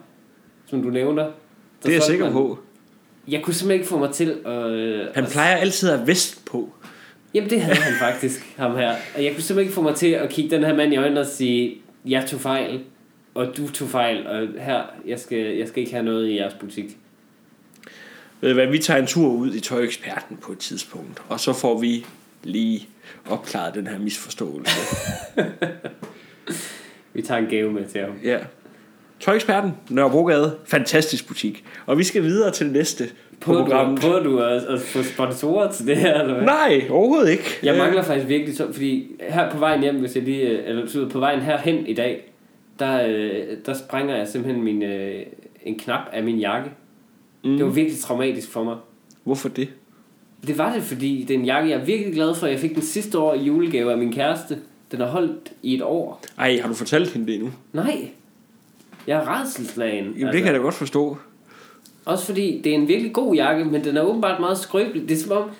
[0.66, 1.30] som du nævner.
[1.82, 2.58] Det er jeg sikker man, på.
[3.28, 4.70] Jeg kunne simpelthen ikke få mig til at...
[4.70, 6.72] Øh, Han plejer altid at have vest på.
[7.34, 8.94] Jamen det havde han faktisk, ham her.
[9.16, 11.20] Og jeg kunne simpelthen ikke få mig til at kigge den her mand i øjnene
[11.20, 11.74] og sige,
[12.06, 12.80] jeg tog fejl,
[13.34, 16.54] og du tog fejl, og her, jeg skal, jeg skal ikke have noget i jeres
[16.54, 16.96] butik.
[18.40, 21.80] Ved hvad, vi tager en tur ud i Tøjeksperten på et tidspunkt, og så får
[21.80, 22.06] vi
[22.42, 22.88] lige
[23.30, 24.76] opklaret den her misforståelse.
[27.14, 28.10] vi tager en gave med til ham.
[28.24, 28.38] Ja.
[29.20, 31.64] Tøjeksperten, Nørrebrogade, fantastisk butik.
[31.86, 33.04] Og vi skal videre til det næste
[33.40, 34.00] på programmet.
[34.00, 36.20] Prøver du at, at få sponsorer til det her?
[36.20, 36.44] Eller hvad?
[36.44, 37.58] Nej, overhovedet ikke.
[37.62, 41.08] Jeg mangler faktisk virkelig, så, fordi her på vejen hjem, hvis jeg lige, øh, eller
[41.12, 42.32] på vejen herhen i dag,
[42.78, 45.22] der, øh, der sprænger jeg simpelthen min, øh,
[45.62, 46.70] en knap af min jakke.
[47.44, 47.56] Mm.
[47.56, 48.76] Det var virkelig traumatisk for mig.
[49.24, 49.68] Hvorfor det?
[50.46, 52.46] Det var det, fordi det er en jakke, jeg er virkelig glad for.
[52.46, 54.58] Jeg fik den sidste år i julegave af min kæreste.
[54.90, 56.22] Den har holdt i et år.
[56.38, 57.50] Ej, har du fortalt hende det nu?
[57.72, 58.10] Nej.
[59.06, 60.04] Jeg er redselslagen.
[60.04, 60.32] Jamen, altså.
[60.32, 61.16] det kan jeg da godt forstå.
[62.04, 65.08] Også fordi det er en virkelig god jakke, men den er åbenbart meget skrøbelig.
[65.08, 65.50] Det er som om,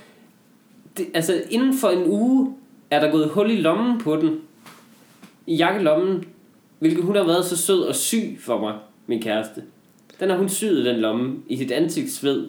[0.97, 2.55] det, altså inden for en uge
[2.91, 4.41] er der gået hul i lommen på den.
[5.47, 6.25] I jakkelommen.
[6.79, 8.75] Hvilket hun har været så sød og syg for mig,
[9.07, 9.63] min kæreste.
[10.21, 12.47] Den har hun syet den lomme i sit ansigtsved.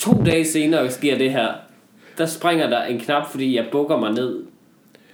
[0.00, 1.48] To dage senere sker det her.
[2.18, 4.42] Der springer der en knap, fordi jeg bukker mig ned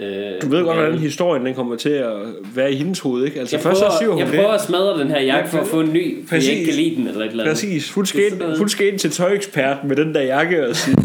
[0.00, 2.12] Øh, du ved godt, hvordan historien den kommer til at
[2.54, 3.40] være i hendes hoved, ikke?
[3.40, 5.58] Altså, jeg først prøver, så syr hun jeg prøver at smadre den her jakke for
[5.58, 7.54] at få en ny, fordi jeg ikke kan lide den, eller et eller andet.
[7.54, 7.92] Præcis.
[7.92, 10.96] Hun skal, ind, hun skal ind til tøjeksperten med den der jakke og sige,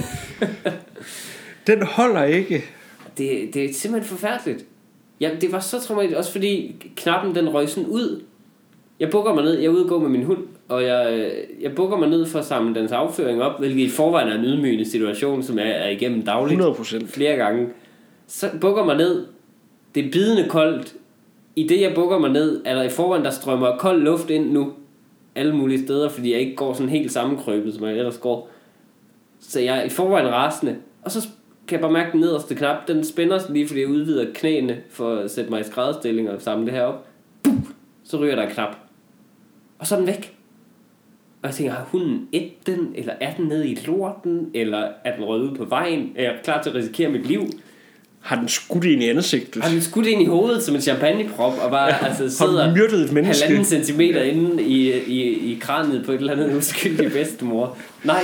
[1.67, 2.63] den holder ikke.
[3.17, 4.65] Det, det er simpelthen forfærdeligt.
[5.21, 8.21] Ja, det var så traumatisk, også fordi knappen den røg sådan ud.
[8.99, 11.75] Jeg bukker mig ned, jeg er ude og gå med min hund, og jeg, jeg
[11.75, 14.85] bukker mig ned for at samle dens afføring op, hvilket i forvejen er en ydmygende
[14.85, 17.07] situation, som jeg er igennem dagligt 100%.
[17.07, 17.69] flere gange
[18.27, 19.25] så bukker mig ned.
[19.95, 20.93] Det er bidende koldt.
[21.55, 24.51] I det jeg bukker mig ned, er der i forvejen, der strømmer kold luft ind
[24.51, 24.73] nu.
[25.35, 28.49] Alle mulige steder, fordi jeg ikke går sådan helt sammenkrøbet, som jeg ellers går.
[29.39, 30.75] Så jeg er i forvejen rasende.
[31.01, 31.27] Og så
[31.67, 32.87] kan jeg bare mærke den nederste knap.
[32.87, 36.41] Den spænder sig lige, fordi jeg udvider knæene for at sætte mig i skrædderstilling og
[36.41, 37.07] samle det her op.
[38.03, 38.75] Så ryger der en knap.
[39.79, 40.37] Og så er den væk.
[41.43, 45.15] Og jeg tænker, har hunden et den, eller er den nede i lorten, eller er
[45.15, 46.11] den ud på vejen?
[46.15, 47.49] Er jeg klar til at risikere mit liv?
[48.21, 49.63] har den skudt ind i ansigtet.
[49.63, 52.75] Har den skudt ind i hovedet som en champagneprop, og bare ja, altså, sidder har
[52.75, 53.43] myrdet et menneske.
[53.43, 57.77] halvanden centimeter inde i, i, i kraniet på et eller andet uskyldig bedstemor.
[58.03, 58.23] Nej,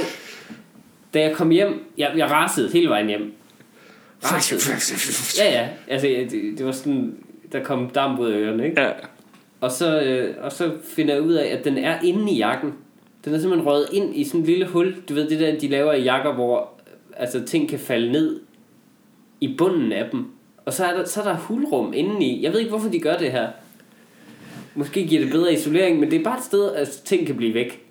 [1.13, 3.33] da jeg kom hjem, jeg, jeg rasede hele vejen hjem.
[4.23, 5.43] Rasede.
[5.45, 7.15] Ja, ja, altså det, det var sådan,
[7.51, 8.81] der kom damp ud af ørerne, ikke?
[8.81, 8.89] Ja.
[9.61, 12.73] Og så, øh, og så finder jeg ud af, at den er inde i jakken.
[13.25, 14.95] Den er simpelthen røget ind i sådan en lille hul.
[15.09, 16.69] Du ved, det der, de laver i jakker, hvor
[17.17, 18.39] altså, ting kan falde ned
[19.41, 20.25] i bunden af dem.
[20.65, 22.43] Og så er der, så er der hulrum indeni.
[22.43, 23.47] Jeg ved ikke, hvorfor de gør det her.
[24.75, 27.53] Måske giver det bedre isolering, men det er bare et sted, at ting kan blive
[27.53, 27.83] væk.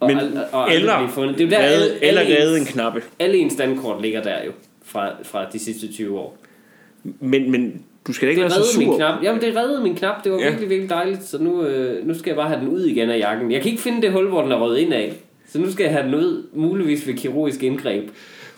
[0.00, 1.38] Og, men, og, og eller, blive fundet.
[1.38, 3.02] Det er der, redde, alle, eller redde en knappe.
[3.18, 4.52] Alle ens standkort ligger der jo,
[4.84, 6.38] fra, fra de sidste 20 år.
[7.02, 8.96] Men, men Du skal ikke Det være så reddede min sur.
[8.96, 9.22] knap.
[9.22, 10.24] Jamen, det reddede min knap.
[10.24, 10.48] Det var Ja.
[10.48, 11.24] virkelig, virkelig dejligt.
[11.24, 13.52] Så nu, øh, nu skal jeg bare have den ud igen af jakken.
[13.52, 15.12] Jeg kan ikke finde det hul, hvor den er røget ind af.
[15.48, 18.10] Så nu skal jeg have den ud, muligvis ved kirurgisk indgreb.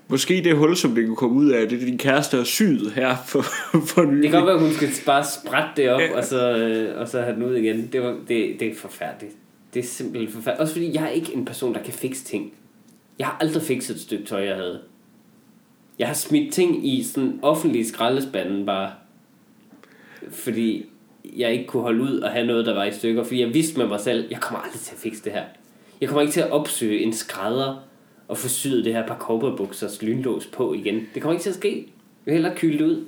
[0.08, 2.92] Måske det hul, som det kunne komme ud af, det er din kæreste har syet
[2.92, 3.42] her for,
[3.94, 4.22] for nylig.
[4.22, 6.16] Det kan godt være, at hun skal bare sprætte det op, ja.
[6.16, 7.88] og, så, øh, og så have den ud igen.
[7.92, 9.34] Det, var, det, det er forfærdeligt.
[9.74, 10.60] Det er simpelthen forfærdeligt.
[10.60, 12.52] Også fordi jeg er ikke en person, der kan fikse ting.
[13.18, 14.78] Jeg har aldrig fikset et stykke tøj, jeg havde.
[15.98, 18.90] Jeg har smidt ting i sådan offentlige skraldespanden bare.
[20.30, 20.86] Fordi
[21.36, 23.24] jeg ikke kunne holde ud og have noget, der var i stykker.
[23.24, 25.44] Fordi jeg vidste med mig selv, jeg kommer aldrig til at fikse det her.
[26.00, 27.76] Jeg kommer ikke til at opsøge en skrædder
[28.28, 31.08] og få syet det her par cowboybuksers lynlås på igen.
[31.14, 31.76] Det kommer ikke til at ske.
[31.76, 31.84] Jeg
[32.24, 33.04] vil hellere kyle det ud.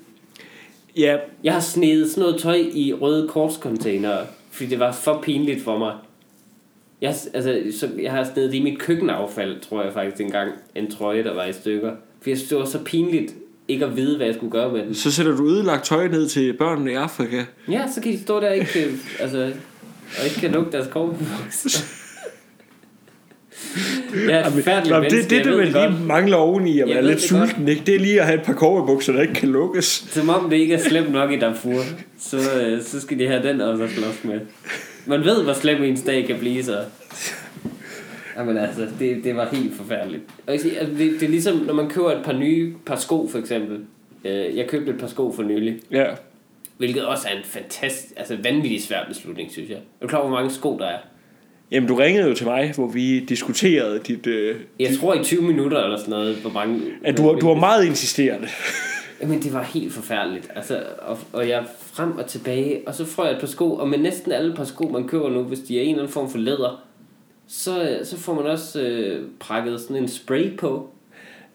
[0.97, 5.63] Ja, Jeg har snedet sådan noget tøj i røde kortscontainere, fordi det var for pinligt
[5.63, 5.95] for mig.
[7.01, 10.91] Jeg, altså, så jeg har snedet det i mit køkkenaffald, tror jeg faktisk engang, en
[10.91, 11.97] trøje, der var i stykker.
[12.21, 13.35] For jeg synes, det var så pinligt
[13.69, 14.95] ikke at vide, hvad jeg skulle gøre med den.
[14.95, 17.45] så sætter du ødelagt tøj ned til børnene i Afrika.
[17.71, 19.53] Ja, så kan de stå der ikke, øh, altså,
[20.19, 21.85] og ikke kan lukke deres kortbukser.
[24.15, 26.07] Jeg er et forfærdeligt det, det, det, man lige godt.
[26.07, 27.49] mangler oveni, at man er lidt godt.
[27.49, 27.83] sulten, ikke?
[27.87, 30.05] Det er lige at have et par kogerbukser, der ikke kan lukkes.
[30.11, 31.83] Som om det ikke er slemt nok i Darfur,
[32.21, 34.41] så, øh, så skal de have den også at slås med.
[35.07, 36.79] Man ved, hvor slem ens dag kan blive, så...
[38.39, 40.23] Jamen altså, det, det var helt forfærdeligt.
[40.47, 42.97] Og jeg siger, altså, det, det er ligesom, når man køber et par nye par
[42.97, 43.79] sko, for eksempel.
[44.25, 46.05] Øh, Jeg købte et par sko for nylig, Ja.
[46.79, 49.77] hvilket også er en fantastisk, altså vanvittig svær beslutning, synes jeg.
[49.77, 50.99] Er du klar hvor mange sko der er?
[51.71, 54.27] Jamen, du ringede jo til mig, hvor vi diskuterede dit...
[54.27, 56.81] Øh, Jeg tror i 20 minutter eller sådan noget, hvor mange...
[57.05, 58.49] at du, du var meget insisterende.
[59.23, 60.51] Jamen, det var helt forfærdeligt.
[60.55, 63.89] Altså, og, og jeg frem og tilbage, og så får jeg et par sko, og
[63.89, 66.31] med næsten alle par sko, man køber nu, hvis de er en eller anden form
[66.31, 66.85] for læder,
[67.49, 70.91] så, så får man også øh, prakket sådan en spray på.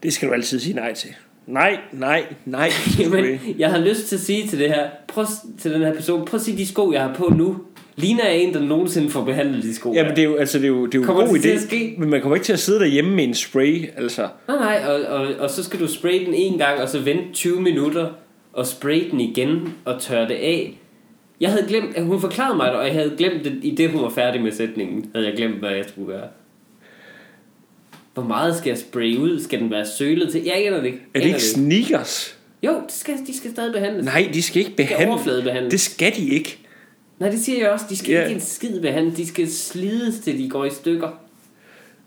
[0.03, 1.09] Det skal du altid sige nej til.
[1.47, 2.69] Nej, nej, nej.
[2.99, 5.25] Jamen, jeg har lyst til at sige til det her, prøv,
[5.59, 7.57] til den her person, prøv at se de sko, jeg har på nu.
[7.95, 9.93] Ligner jeg en, der nogensinde får behandlet de sko?
[9.93, 11.41] Jamen, det er jo, altså, det er jo, det er jo en Kommer god det
[11.41, 11.99] til idé.
[11.99, 14.27] Men man kommer ikke til at sidde derhjemme med en spray, altså.
[14.47, 17.33] Nej, nej, og, og, og så skal du spraye den en gang, og så vente
[17.33, 18.09] 20 minutter,
[18.53, 20.79] og spraye den igen, og tørre det af.
[21.41, 23.89] Jeg havde glemt, at hun forklarede mig det, og jeg havde glemt det, i det
[23.91, 26.27] hun var færdig med sætningen, havde jeg glemt, hvad jeg skulle gøre.
[28.13, 29.39] Hvor meget skal jeg spraye ud?
[29.39, 30.43] Skal den være sølet til?
[30.43, 31.01] Jeg aner det ikke.
[31.13, 32.37] Er det ikke sneakers?
[32.63, 34.05] Jo, det skal, de skal stadig behandles.
[34.05, 35.13] Nej, de skal ikke de skal behandle.
[35.13, 35.71] overfladebehandles.
[35.71, 36.57] Det skal de ikke.
[37.19, 37.85] Nej, det siger jeg også.
[37.89, 38.21] De skal Ja.
[38.23, 39.15] ikke en skid behandles.
[39.15, 41.09] De skal slides til de går i stykker.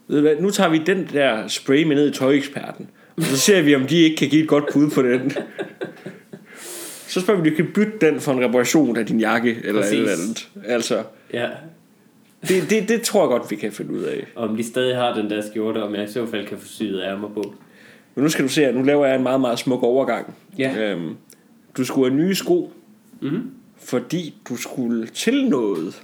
[0.09, 2.89] Ved du hvad, nu tager vi den der spray med ned i tøjeksperten.
[3.17, 5.33] Og så ser vi, om de ikke kan give et godt bud på den.
[7.09, 9.81] Så spørger vi, om de kan bytte den for en reparation af din jakke, eller
[9.83, 9.93] Præcis.
[9.93, 10.49] et eller andet.
[10.67, 11.49] Altså, Ja.
[12.49, 14.27] det, det, det tror jeg godt, vi kan finde ud af.
[14.37, 17.03] Om de stadig har den der skjorte, om jeg i så fald kan få syet
[17.05, 17.55] ærmer på.
[18.15, 20.35] Men nu skal du se, at nu laver jeg en meget, meget smuk overgang.
[20.59, 20.77] Ja.
[20.93, 21.17] Øhm,
[21.77, 22.73] du skulle have nye sko,
[23.21, 23.51] Mhm.
[23.79, 26.03] fordi du skulle til noget.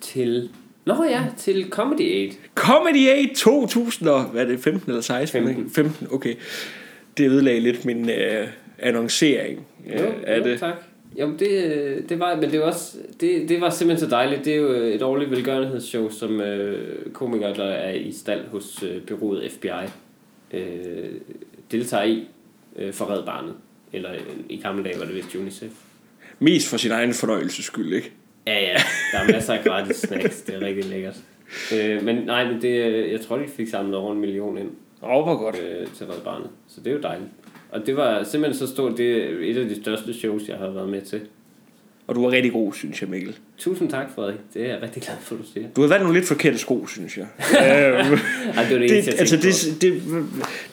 [0.00, 0.50] Til...
[0.84, 2.30] Nå ja, til Comedy Aid.
[2.54, 5.44] Comedy Aid 2000 og, hvad er det, 15 eller 16?
[5.44, 5.70] 15.
[5.70, 6.34] 15, okay.
[7.18, 10.58] Det ødelagde lidt min øh, annoncering øh, Jo, af jo, det.
[10.60, 10.74] tak.
[11.16, 14.44] Jamen det, øh, det var, men det var også, det, det var simpelthen så dejligt.
[14.44, 19.02] Det er jo et årligt velgørenhedsshow, som øh, komikere, der er i stald hos øh,
[19.02, 19.68] byrådet FBI,
[20.52, 21.10] øh,
[21.72, 22.28] deltager i
[22.76, 23.54] øh, for Red Barnet.
[23.92, 25.70] Eller øh, i gamle dage var det vist UNICEF.
[26.38, 28.12] Mest for sin egen fornøjelses skyld, ikke?
[28.46, 28.76] Ja, ja,
[29.12, 31.16] der er masser af gratis snacks, det er rigtig lækkert.
[31.74, 34.70] Øh, men nej, men det, øh, jeg tror, de fik samlet over en million ind
[35.02, 35.56] Åh, oh, hvor godt.
[35.56, 36.50] øh, til Red Barnet.
[36.68, 37.30] Så det er jo dejligt.
[37.70, 40.70] Og det var simpelthen så stort, det er et af de største shows, jeg har
[40.70, 41.20] været med til.
[42.08, 43.36] Og du var rigtig god, synes jeg, Mikkel.
[43.58, 44.36] Tusind tak, Frederik.
[44.54, 45.66] Det er jeg rigtig glad for, du siger.
[45.76, 47.26] Du har valgt nogle lidt forkerte sko, synes jeg.
[47.52, 48.18] øhm,
[48.56, 50.02] Ej, det var det, det, eneste, jeg altså, det, det,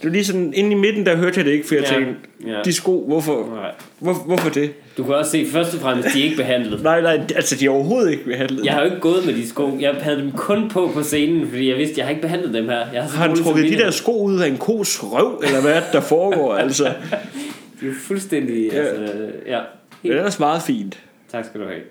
[0.02, 1.94] det, var lige sådan, inde i midten, der hørte jeg det ikke, for jeg Ja,
[1.96, 2.14] tænkte,
[2.48, 2.62] ja.
[2.66, 3.56] de sko, hvorfor.
[3.56, 3.72] Nej.
[4.00, 4.72] hvor, hvorfor det?
[4.98, 6.84] Du kan også se, først og fremmest, de er ikke behandlet.
[6.84, 8.66] Nej, nej, altså, de er overhovedet ikke behandlet.
[8.66, 9.78] Jeg har jo ikke gået med de sko.
[9.80, 12.66] Jeg havde dem kun på på scenen, fordi jeg vidste, jeg har ikke behandlet dem
[12.66, 12.78] her.
[12.94, 15.72] Jeg har, Har han trukket de der sko ud af en kos røv, eller hvad
[15.72, 16.84] er det, der foregår, altså?
[17.82, 18.70] De er fuldstændig...
[18.74, 18.78] Ja.
[18.80, 19.02] Altså,
[19.48, 19.62] ja, Det er
[20.04, 20.16] helt.
[20.16, 21.00] ellers meget fint.
[21.36, 21.82] Tak skal du have.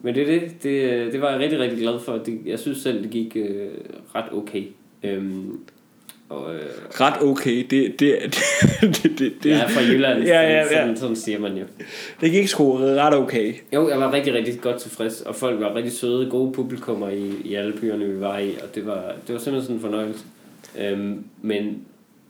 [0.00, 0.62] Men det er det.
[0.62, 2.12] Det, det var jeg rigtig, rigtig glad for.
[2.12, 3.68] Det, jeg synes selv, det gik øh,
[4.14, 4.64] ret okay.
[5.02, 5.58] Øhm,
[6.28, 6.60] og, øh,
[7.00, 8.00] Ret okay, det, det,
[8.80, 10.68] det, det, det, det, jeg er fra Jylland, Ja, ja, ja.
[10.68, 11.64] Sådan, sådan siger man jo.
[12.20, 13.54] det gik sgu ret okay.
[13.74, 17.32] Jo, jeg var rigtig, rigtig godt tilfreds, og folk var rigtig søde, gode publikummer i,
[17.44, 20.24] i alle byerne, vi var i, og det var, det var simpelthen sådan en fornøjelse.
[20.78, 21.78] Øhm, men,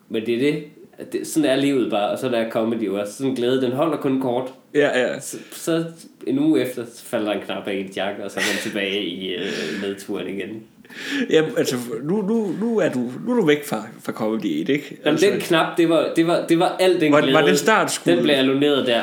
[0.08, 0.64] men det er det,
[1.12, 3.12] det, sådan er livet bare, og sådan er comedy jo også.
[3.12, 4.52] Sådan glæde, den holder kun kort.
[4.74, 5.20] Ja, ja.
[5.20, 5.84] Så, så
[6.26, 9.02] en uge efter, falder der en knap af en jakke, og så er man tilbage
[9.04, 9.42] i øh,
[9.82, 10.62] medturen igen.
[11.30, 14.72] Jamen, altså, nu, nu, nu, er du, nu er du væk fra, fra Comedy 8,
[14.72, 14.96] ikke?
[15.04, 17.34] Jamen, Altså, den knap, det var, det var, det var alt den Var- glæde.
[17.34, 18.16] var det startskuddet?
[18.16, 19.02] Den blev alloneret der.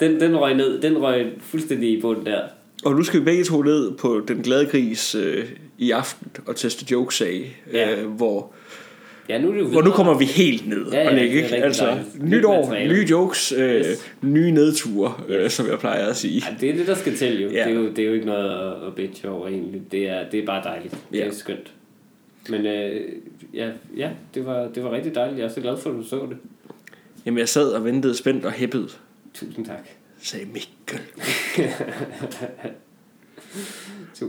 [0.00, 0.80] Den, den røg ned.
[0.82, 2.40] Den røg fuldstændig i bunden der.
[2.84, 5.44] Og nu skal vi begge to ned på Den Glade Gris øh,
[5.78, 8.00] i aften og teste jokes af, Ja.
[8.00, 8.52] øh, hvor,
[9.28, 11.22] Ja, nu er det jo hvor nu kommer vi helt ned Ja, ja, og det
[11.22, 11.42] ikke?
[11.42, 12.22] rigtig Altså, dejligt.
[12.24, 12.94] nyt år, materiale.
[12.94, 14.12] nye jokes, øh, Yes.
[14.22, 16.42] nye nedture, øh, som jeg plejer at sige.
[16.50, 17.48] Ja, det er det, der skal til jo.
[17.48, 17.64] Ja.
[17.64, 19.82] Det, er jo det er jo ikke noget at, at bitche over egentlig.
[19.92, 20.96] Det er, det er bare dejligt.
[21.12, 21.24] Det Ja.
[21.26, 21.72] er skønt.
[22.48, 23.00] Men øh,
[23.54, 25.38] ja, ja det, var, det var rigtig dejligt.
[25.38, 26.36] Jeg er så glad for, at du så det.
[27.26, 28.88] Jamen, jeg sad og ventede spændt og hæppede,
[29.34, 29.88] Tusind tak.
[30.22, 31.00] sagde Mikkel.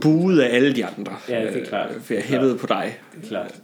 [0.02, 1.12] Buede af alle de andre.
[1.28, 1.90] Ja, det er klart.
[1.96, 2.98] Øh, For jeg hæppede på dig.
[3.16, 3.54] Det er klart.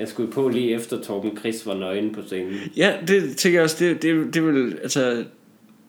[0.00, 2.54] Jeg skulle på lige efter Torben Chris var nøgen på scenen.
[2.76, 5.24] Ja, det tænker jeg også, det, det, det vil, altså,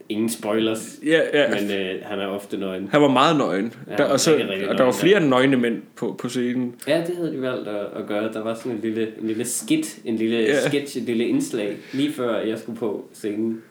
[0.09, 1.61] Ingen spoilers, ja, ja.
[1.61, 2.87] men øh, han er ofte nøgen.
[2.91, 3.73] Han var meget nøgen.
[3.89, 6.75] Ja, der, og, så, rigtig, rigtig og der var flere nøgne mænd på, på scenen.
[6.87, 8.33] Ja, det havde de valgt at, at gøre.
[8.33, 10.67] Der var sådan en lille, en lille skit, en lille Ja.
[10.67, 13.61] sketch, et lille indslag, lige før jeg skulle på scenen.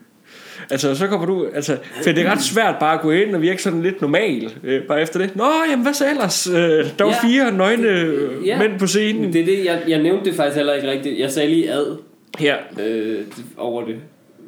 [0.70, 1.46] Altså, så kommer du...
[1.54, 4.52] Altså, for det er ret svært bare at gå ind og virke sådan lidt normal.
[4.64, 5.36] Øh, bare efter det.
[5.36, 6.46] Nå, jamen, hvad så ellers?
[6.46, 6.54] Øh,
[6.98, 7.28] der var Ja.
[7.28, 8.58] fire nøgne øh, Ja.
[8.58, 9.32] mænd på scenen.
[9.32, 11.18] Det er det, jeg, jeg nævnte det faktisk heller ikke rigtigt.
[11.18, 11.96] Jeg sagde lige ad
[12.40, 12.54] Ja.
[12.86, 13.18] øh,
[13.56, 13.96] over det,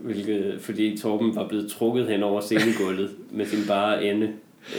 [0.02, 4.28] hvilket, fordi Torben var blevet trukket hen over scenegulvet med sin bare ende.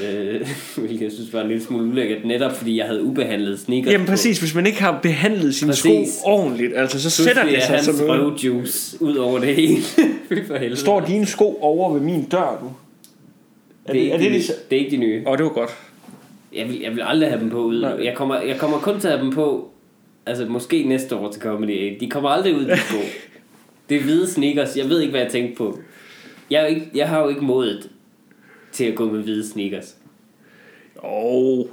[0.04, 3.92] Øh, hvilket jeg synes var en lille smule ulækkert, netop fordi jeg havde ubehandlet sneakers
[3.94, 4.12] Jamen på.
[4.12, 5.90] præcis, hvis man ikke har behandlet sine sko
[6.24, 8.22] ordentligt, altså så sætter Pludselig det er sig hans som noget.
[8.22, 9.82] røvjuice ud over det hele.
[10.48, 10.80] For helvede.
[10.80, 12.72] Står dine sko over ved min dør nu?
[13.86, 15.24] Er det, er det, er det, ikke de, det, det er ikke de nye.
[15.26, 15.70] Åh, oh, det var godt.
[16.56, 17.82] Jeg vil, jeg vil aldrig have dem på ud.
[17.82, 17.92] Nej.
[18.04, 19.72] Jeg kommer, jeg kommer kun til at have dem på,
[20.26, 21.98] altså måske næste år til Comedy 8.
[22.00, 22.98] De kommer aldrig ud, de sko.
[23.90, 24.78] Det er hvide sneakers.
[24.78, 25.80] Jeg ved ikke, hvad jeg tænkte på.
[26.50, 27.90] Jeg, ikke, jeg har jo ikke modet
[28.74, 29.96] til at gå med hvide sneakers.
[31.04, 31.60] Åh.
[31.60, 31.66] Oh.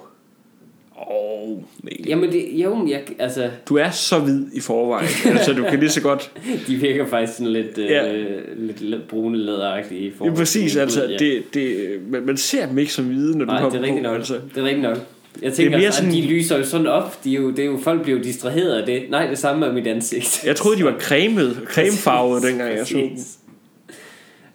[1.10, 1.58] Åh, oh,
[2.06, 5.90] Jamen, det, jo, jeg, altså, Du er så hvid i forvejen, altså du kan lige
[5.90, 6.32] så godt...
[6.66, 8.12] de virker faktisk sådan lidt, Ja.
[8.14, 10.00] øh, lidt, lidt brune læderagtige.
[10.00, 11.16] i Ja, forhold til præcis, altså ja.
[11.16, 11.76] det, det,
[12.10, 14.16] man, man ser dem ikke som hvide, når du Nej, kommer det er rigtigt nok.
[14.16, 14.34] Altså.
[14.54, 14.96] Det er rigtigt nok.
[15.42, 16.10] Jeg tænker, mere mere sådan...
[16.12, 17.24] sådan- de lyser jo sådan op.
[17.24, 19.02] De er jo, det er jo, folk bliver jo distraheret af det.
[19.10, 20.44] Nej, det samme er mit ansigt.
[20.46, 23.10] Jeg troede, de var cremet, cremefarvede, dengang jeg så dem.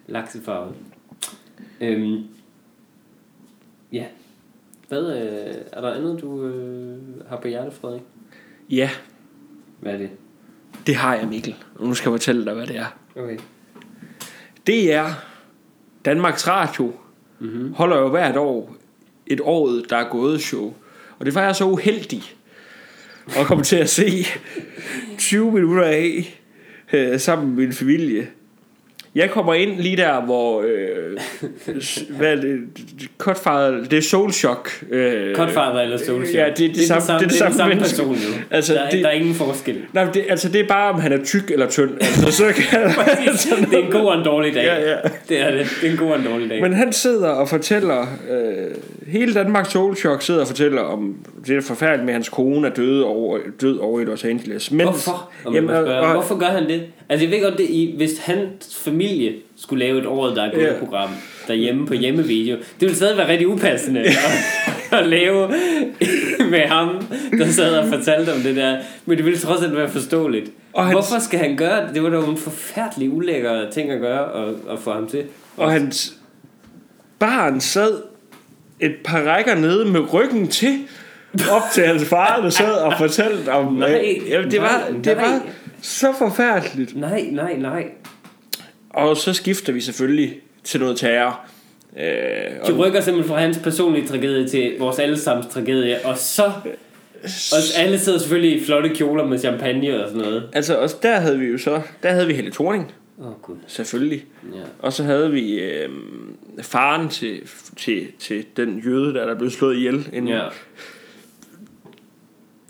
[0.08, 0.74] Laksefarvet.
[1.80, 2.18] Øhm,
[3.92, 4.04] ja.
[4.88, 8.02] Hvad, øh, er der andet, du øh, har på hjertet, Frederik?
[8.70, 8.90] Ja,
[9.80, 10.10] Hvad er det?
[10.86, 11.54] det har jeg, Mikkel.
[11.80, 12.98] Nu skal jeg fortælle dig, hvad det er.
[13.16, 13.38] Okay.
[14.66, 15.06] Det er
[16.04, 16.92] Danmarks Radio
[17.38, 17.72] Mm-hmm.
[17.72, 18.76] holder jo hvert år
[19.26, 20.74] et året, der er gået show.
[21.18, 22.22] Og det var jeg så uheldig
[23.36, 24.06] at komme til at se
[25.18, 26.40] 20 minutter af
[26.92, 28.28] øh, sammen med min familie.
[29.16, 30.62] Jeg kommer ind lige der, hvor...
[30.62, 31.18] Øh,
[32.10, 32.58] hvad er det?
[33.18, 34.84] Cutfather, det er Soul Shock.
[34.90, 36.34] Øh, Cutfather eller Soul Shock?
[36.36, 38.38] Ja, det er det samme- det er det det er samme den samme person jo.
[38.50, 39.76] Altså, der, er, det- der er ingen forskel.
[39.92, 41.90] Nej, det, altså det er bare, om han er tyk eller tynd.
[42.00, 42.80] Altså, så kan,
[43.70, 44.64] det er en god og en dårlig dag.
[44.64, 44.96] Ja, ja.
[45.28, 45.66] Det er det.
[45.80, 46.60] Det er en god og en dårlig dag.
[46.62, 48.00] Men han sidder og fortæller,
[48.30, 48.74] øh,
[49.08, 51.14] hele Danmarks Soul Shock sidder og fortæller om,
[51.46, 54.70] det er forfærdeligt med, at hans kone er død over, død over i Los Angeles.
[54.70, 55.30] Men, Hvorfor?
[55.44, 56.82] Jamen, Jamen, og, Hvorfor gør han det?
[57.08, 60.54] Altså jeg ved godt, det i, hvis hans familie skulle lave et året, der er
[60.54, 61.08] gået program
[61.48, 64.16] derhjemme på hjemmevideo, det ville stadig være rigtig upassende at,
[64.92, 65.48] at lave
[66.50, 66.88] med ham,
[67.38, 68.76] der sad og fortalte om det der.
[69.06, 70.50] Men det ville trods alt være forståeligt.
[70.72, 71.94] Og hans- Hvorfor skal han gøre det?
[71.94, 75.24] Det var da en forfærdelig ulækker ting at gøre og, og få ham til.
[75.56, 76.16] og hans
[77.18, 78.02] barn sad
[78.80, 80.78] et par rækker nede med ryggen til,
[81.50, 83.72] op til hans far, der sad og fortalte om...
[83.72, 85.40] Nej, ja, det var, nej, det var nej.
[85.82, 86.96] så forfærdeligt.
[86.96, 87.84] Nej, nej, nej.
[88.90, 91.40] Og så skifter vi selvfølgelig til noget terror.
[91.98, 92.04] Øh,
[92.66, 96.52] De og, rykker simpelthen fra hans personlige tragedie til vores allesammens tragedie, og så...
[97.52, 100.48] Og alle sidder selvfølgelig i flotte kjoler med champagne og sådan noget.
[100.52, 103.56] altså, og der havde vi jo så, der havde vi Helle Thorning, oh, gud.
[103.66, 104.24] selvfølgelig.
[104.54, 104.60] Ja.
[104.78, 105.88] Og så havde vi øh,
[106.62, 107.40] faren til,
[107.76, 110.08] til, til den jøde, der, der blev slået ihjel.
[110.12, 110.42] Ja.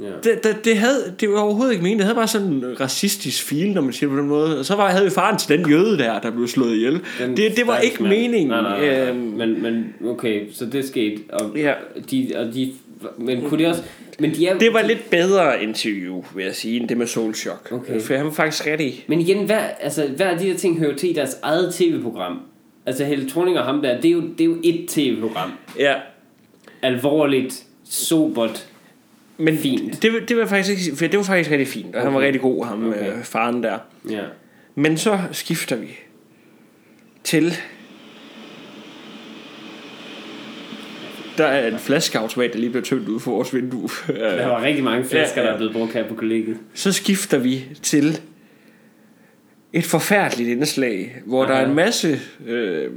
[0.01, 0.07] Ja.
[0.25, 1.99] det, det, det, havde, det var overhovedet ikke meningen.
[1.99, 4.59] Det havde bare sådan en racistisk feel, når man siger det på den måde.
[4.59, 7.01] Og så var, havde vi faren til den jøde der, der blev slået ihjel.
[7.19, 8.15] Den det, det var ikke mand.
[8.15, 8.49] meningen.
[8.49, 9.09] Nej, nej, nej, nej.
[9.11, 11.23] Øhm, Men, men okay, så det skete.
[11.33, 11.75] Og Ja.
[12.11, 12.73] de, og de,
[13.19, 13.83] men kunne de også...
[14.19, 17.35] Men de er, det var lidt bedre interview, vil jeg sige, end det med Soul
[17.35, 17.73] Shock.
[17.73, 18.01] Okay.
[18.01, 19.05] For han var faktisk rigtig...
[19.09, 22.41] Men igen, hver, altså, hver af de der ting hører jo til deres eget tv-program.
[22.87, 25.53] Altså Helle Thorning og ham der, det er jo, det er jo et tv-program.
[25.79, 25.95] Ja,
[26.83, 28.67] Alvorligt, sobert.
[29.37, 30.03] men Fint.
[30.03, 32.05] Det, det, var faktisk ikke, for det var faktisk rigtig fint, og okay.
[32.05, 33.11] han var rigtig god, ham Okay.
[33.11, 33.23] okay.
[33.23, 33.79] faren der.
[34.11, 34.23] Ja.
[34.75, 35.99] Men så skifter vi
[37.25, 37.53] til
[41.39, 43.89] der er en flaskeautomat, der lige bliver tømt ud for vores vindue.
[44.09, 45.47] Der var rigtig mange flasker, Ja, ja.
[45.47, 46.57] der er blevet brugt her på kollegiet.
[46.75, 48.21] Så skifter vi til
[49.73, 51.53] et forfærdeligt indslag, hvor Aha.
[51.53, 52.91] der er en masse øh,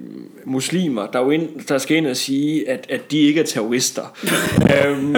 [0.45, 4.17] muslimer, der, jo ind, der skal ind og sige, at, at de ikke er terrorister.
[4.88, 5.15] øhm,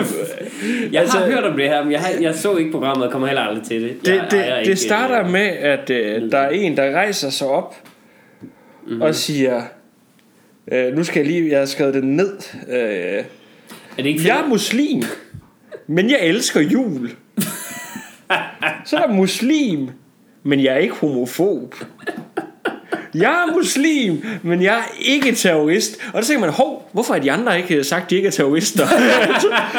[0.92, 3.12] Jeg Altså- har hørt om det her, men jeg, har, jeg så ikke programmet og
[3.12, 3.98] kommer heller aldrig til det.
[4.02, 6.92] det, Jeg ejer det, ikke, det starter øh, med, at øh, der er en, der
[6.92, 7.76] rejser sig op
[8.88, 9.02] mm-hmm.
[9.02, 9.62] og siger,
[10.72, 12.38] øh, nu skal jeg lige, jeg har skrevet det ned.
[12.70, 13.24] Øh, Er
[13.98, 15.04] det ikke jeg er muslim,
[15.88, 17.12] men jeg elsker jul.
[18.86, 19.90] Så er der muslim,
[20.44, 21.76] men jeg er ikke homofob.
[23.16, 25.98] Jeg er muslim, men jeg er ikke terrorist.
[26.14, 28.32] Og så tænker man, hov, hvorfor har de andre ikke sagt, at de ikke er
[28.32, 28.88] terrorister?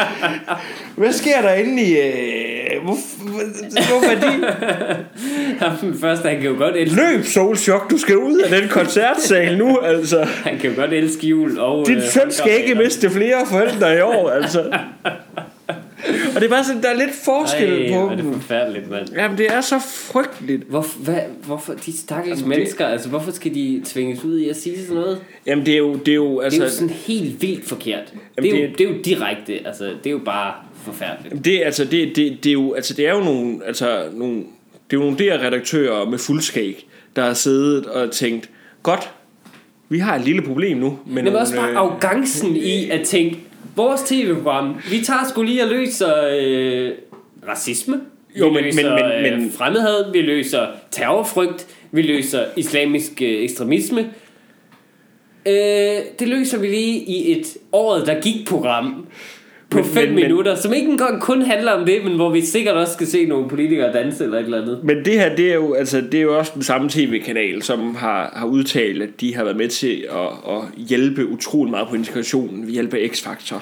[0.96, 1.98] Hvad sker der inde i...
[1.98, 2.96] Øh, hvor,
[3.88, 5.98] hvorfor er de...
[6.00, 9.78] Første, han kan jo godt elske, Løb, Solchok, du skal ud af den koncertsal nu,
[9.78, 10.28] altså.
[10.44, 11.58] han kan jo godt elske jul.
[11.58, 14.64] Og, Din øh, søn skal ikke miste flere forældre i år, altså.
[16.34, 18.32] Og det er bare sådan, der er lidt forskel Ej, på er det dem.
[18.32, 19.08] forfærdeligt, mand.
[19.14, 20.62] Jamen, det er så frygteligt.
[20.62, 24.38] Hvor, hvad, hvorfor, de stakkels Jamen, altså, det- mennesker, altså hvorfor skal de tvinges ud
[24.38, 25.18] i at sige sådan noget?
[25.46, 26.84] Jamen, det er jo, det er jo, Altså, det er altså...
[26.84, 28.12] jo sådan helt vildt forkert.
[28.36, 31.44] Jamen, det, er jo, det- det er jo direkte, altså det er jo bare forfærdeligt.
[31.44, 34.36] Det, er- altså, det, det, det er jo, altså, det er jo nogle, altså, nogle,
[34.90, 36.86] det er jo nogle der redaktører med fuldskæg,
[37.16, 38.50] der har siddet og tænkt,
[38.82, 39.10] godt,
[39.88, 40.98] vi har et lille problem nu.
[41.06, 43.38] Men Men det er også bare arrogancen i at tænke,
[43.76, 46.90] vores tv-program, vi tager sgu lige og løser øh,
[47.48, 48.00] racisme,
[48.38, 53.22] Jo, vi men- løser men- men- øh, men- fremmedhad, vi løser terrorfrygt, vi løser islamisk
[53.22, 54.00] øh, ekstremisme.
[55.46, 59.06] Øh, det løser vi lige i et året, der gik program
[59.72, 62.30] på Men- 5 men- men- minutter, som ikke engang kun handler om det, men hvor
[62.30, 64.78] vi sikkert også skal se nogle politikere danse eller et eller andet.
[64.84, 67.94] Men det her, det er jo, altså, det er jo også den samme tv-kanal, som
[67.94, 71.94] har, har udtalt, at de har været med til at, at hjælpe utrolig meget på
[71.94, 73.56] integrationen ved hjælp af X-Factor.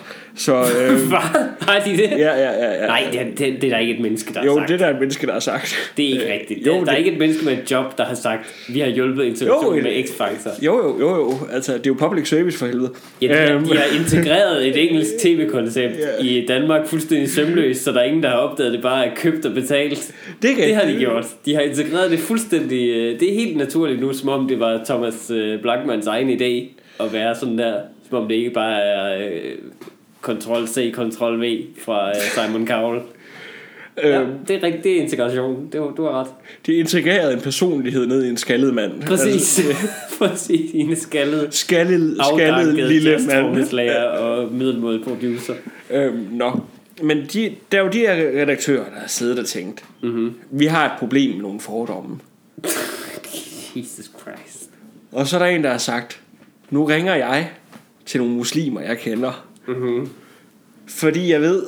[0.46, 1.18] Så, øh, Hvad?
[1.60, 2.10] Har de det?
[2.10, 2.86] ja, ja, ja, ja.
[2.86, 4.68] Nej, det er, det, det er der ikke et menneske, der Jo, har sagt.
[4.68, 5.92] det er der et menneske, der har sagt.
[5.96, 6.66] Det er ikke Øh, rigtigt.
[6.66, 8.80] Jo, der, der er det, ikke et menneske med et job, der har sagt, vi
[8.80, 10.64] har hjulpet integrationen Jo, med det- X-Factor.
[10.64, 11.32] jo, jo, jo, jo.
[11.52, 12.90] Altså, det er jo public service for helvede.
[13.22, 16.24] Ja, de, har, Øhm, de har integreret et engelsk tv-koncept Ja.
[16.24, 19.46] i Danmark fuldstændig sømløst, så der er ingen, der har opdaget, det bare er købt
[19.46, 20.12] og betalt.
[20.42, 21.26] det, kan, Det har de gjort.
[21.46, 22.88] De har integreret det fuldstændig...
[22.90, 26.82] øh, Det er helt naturligt nu, som om det var Thomas øh, Blackmans egen idé
[27.04, 27.74] at være sådan der.
[28.08, 29.52] Som om det ikke bare er øh,
[30.24, 33.00] Ctrl-C, Ctrl-V fra øh, Simon Cowell.
[34.02, 34.84] Ja, Øhm, det er rigtigt.
[34.84, 35.68] Det er integration.
[35.72, 36.26] Det du har ret.
[36.66, 39.02] de integrerede en personlighed ned i en skaldet mand.
[39.02, 39.58] Præcis.
[39.58, 40.70] Altså, Præcis.
[40.74, 43.88] Ine skaldede skaldet, skaldet afdankede lille mand.
[44.18, 45.54] og middelmåde producer.
[45.90, 46.60] Øhm, nå.
[47.02, 50.34] Men de, der er jo de her redaktører, der har siddet og tænkt, mm-hmm.
[50.50, 52.18] vi har et problem med nogle fordomme.
[53.76, 54.70] Jesus Christ.
[55.12, 56.20] Og så er der en, der har sagt,
[56.70, 57.50] nu ringer jeg
[58.06, 59.46] til nogle muslimer, jeg kender.
[59.68, 60.08] Mm-hmm.
[60.88, 61.62] Fordi jeg ved,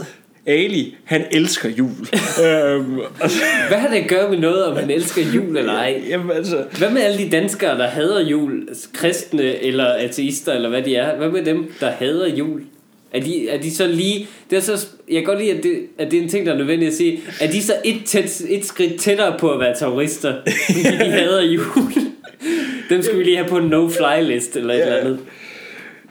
[0.46, 1.90] Ali, han elsker jul.
[2.46, 5.72] øhm, og så, Hvad har det at gøre med noget, om han elsker jul eller
[5.72, 6.02] ej?
[6.08, 8.68] jamen, altså, Hvad med alle de danskere, der hader jul?
[8.92, 11.16] Kristne eller ateister, eller hvad de er?
[11.16, 12.62] Hvad med dem, der hader jul?
[13.12, 14.26] Er de, er de så lige...
[14.50, 16.52] Det er så, jeg kan godt lide, at det, at det er en ting, der
[16.52, 17.20] er nødvendigt at sige.
[17.40, 20.34] Er de så et, tæt, et skridt tættere på at være terrorister?
[20.66, 21.64] Fordi de hader jul.
[22.90, 24.84] Dem skal vi lige have på en no-fly list eller et Ja.
[24.84, 25.18] eller andet.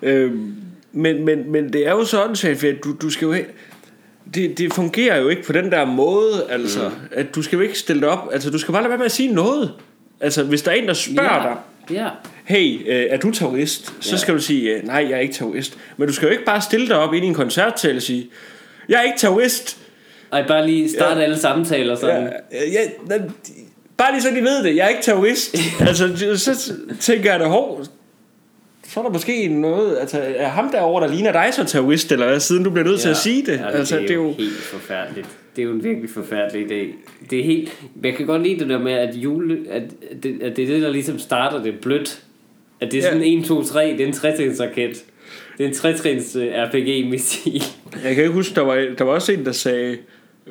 [0.04, 0.54] øhm,
[0.92, 3.34] men, men, men det er jo sådan, Shafi, at du, du skal jo...
[3.34, 3.52] he-
[4.34, 7.08] Det, det fungerer jo ikke på den der måde, altså, mm.
[7.12, 9.06] at du skal jo ikke stille dig op, altså du skal bare lade være med
[9.06, 9.72] at sige noget.
[10.20, 11.56] Altså, hvis der er en, der spørger dig,
[11.96, 12.08] Ja.
[12.46, 13.94] hey, øh, er du terrorist?
[14.00, 14.18] Så Ja.
[14.18, 15.78] skal du sige, øh, nej, jeg er ikke terrorist.
[15.98, 18.30] Men du skal jo ikke bare stille dig op ind i en koncertsal og sige,
[18.90, 19.78] jeg er ikke terrorist.
[20.34, 21.24] Ej, bare lige starte Ja.
[21.26, 22.24] alle samtaler sådan.
[22.24, 23.18] Ja, ja, ja,
[23.98, 25.56] bare lige så de ved det, jeg er ikke terrorist.
[25.88, 27.86] altså, så tænker jeg da, hov,
[28.94, 32.28] så er der måske noget, altså er ham derovre, der ligner dig så terrorist, eller
[32.28, 33.58] hvad, siden du bliver nødt til at sige det.
[33.60, 35.28] Ja, altså, det, er jo helt forfærdeligt.
[35.56, 36.96] Det er jo en virkelig forfærdelig idé.
[37.30, 39.84] Det er helt, jeg kan godt lide det der med, at, jule, at,
[40.24, 42.24] det, at det er det, der ligesom starter det blødt.
[42.80, 43.26] At det er sådan Ja.
[43.28, 45.04] en 1, 2, 3, det er en trætrinsraket.
[45.58, 47.64] Det er en trætrins RPG-missil.
[48.04, 49.98] Jeg kan ikke huske, der var, der var også en, der sagde,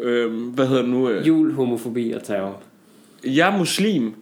[0.02, 2.62] øh, hvad hedder det nu, øh, Jul, homofobi og terror.
[3.24, 4.12] jeg er muslim,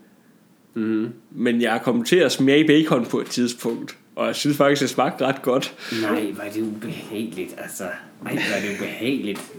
[0.75, 1.09] Mm.
[1.31, 3.97] men jeg er kommet til at smage bacon på et tidspunkt.
[4.19, 5.75] Og jeg synes faktisk, det smagte ret godt.
[6.03, 7.85] Nej, er det ubehageligt, altså.
[8.23, 9.53] Nej, er det ubehageligt.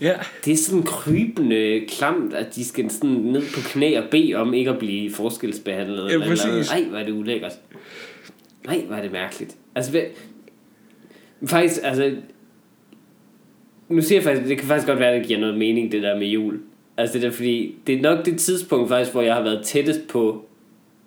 [0.00, 0.14] Ja,
[0.44, 4.54] Det er sådan krybende klamt, at de skal sådan ned på knæ og bede om
[4.54, 6.08] ikke at blive forskelsbehandlet.
[6.08, 6.46] Ja, eller præcis.
[6.46, 6.70] noget.
[6.70, 7.52] Ej, hvor er det ulækkert.
[8.66, 9.56] Nej, er det mærkeligt.
[9.74, 10.02] Altså, hvad...
[11.46, 12.16] Faktisk, altså...
[13.88, 16.02] Nu siger jeg faktisk, det kan faktisk godt være, at det giver noget mening, det
[16.02, 16.58] der med jul.
[16.96, 20.08] Altså det der, fordi det er nok det tidspunkt faktisk, hvor jeg har været tættest
[20.08, 20.49] på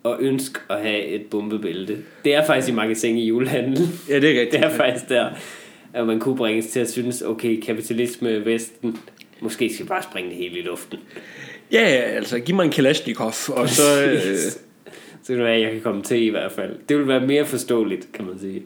[0.06, 1.98] at ønske at have et bombebælte.
[2.26, 3.88] Det er faktisk i magasin i julehandlen.
[4.10, 4.52] ja det er rigtigt.
[4.64, 5.30] Det er faktisk der.
[5.94, 8.98] at man kunne bringes til at synes, okay, kapitalisme Vesten,
[9.40, 11.00] måske skal vi bare springe det hele i luften.
[11.72, 13.84] Ja, ja, altså giv mig en Kalashnikov, og så...
[14.12, 14.38] øh,
[15.24, 16.76] Så det er, jeg kan komme til i hvert fald.
[16.90, 18.64] Det vil være mere forståeligt, kan man sige.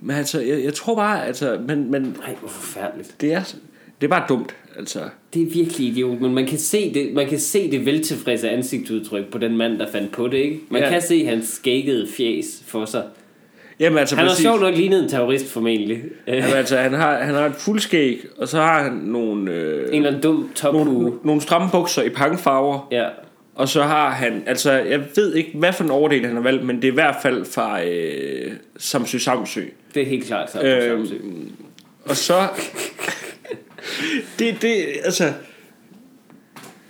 [0.00, 3.14] men altså, jeg, jeg tror bare, altså, men, men Nej, hvor forfærdeligt.
[3.20, 3.54] det er,
[4.00, 4.98] det er bare dumt, altså.
[5.34, 9.24] Det er virkelig idiot, men man kan se det, man kan se det veltilfredse ansigtsudtryk
[9.32, 10.60] på den mand, der fandt på det, ikke?
[10.70, 10.88] Man Ja.
[10.90, 13.02] kan se hans skækkede fjes for sig.
[13.80, 15.98] Jamen altså, Han har sjovt nok lignet en terrorist formentlig.
[16.26, 19.94] Jamen, altså, han har, han har et fuldskæg, og så har han nogle, øh, en
[19.94, 20.84] eller anden dum tophue.
[20.84, 23.04] nogle, nogle stramme bukser i pangfarver, Ja.
[23.54, 26.64] og så har han, altså, jeg ved ikke, hvad for en overdel han har valgt,
[26.64, 29.62] men det er i hvert fald fra øh, Samsø Samsø.
[29.94, 30.64] Det er helt klart.
[30.64, 31.06] Øhm, Øh,
[32.04, 32.34] Og så...
[34.38, 35.32] det, det, altså...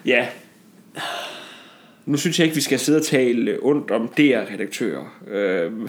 [0.05, 0.27] Ja.
[2.07, 5.21] Nu synes jeg ikke, vi skal sidde og tale ondt om DR-redaktører.
[5.29, 5.89] Øhm,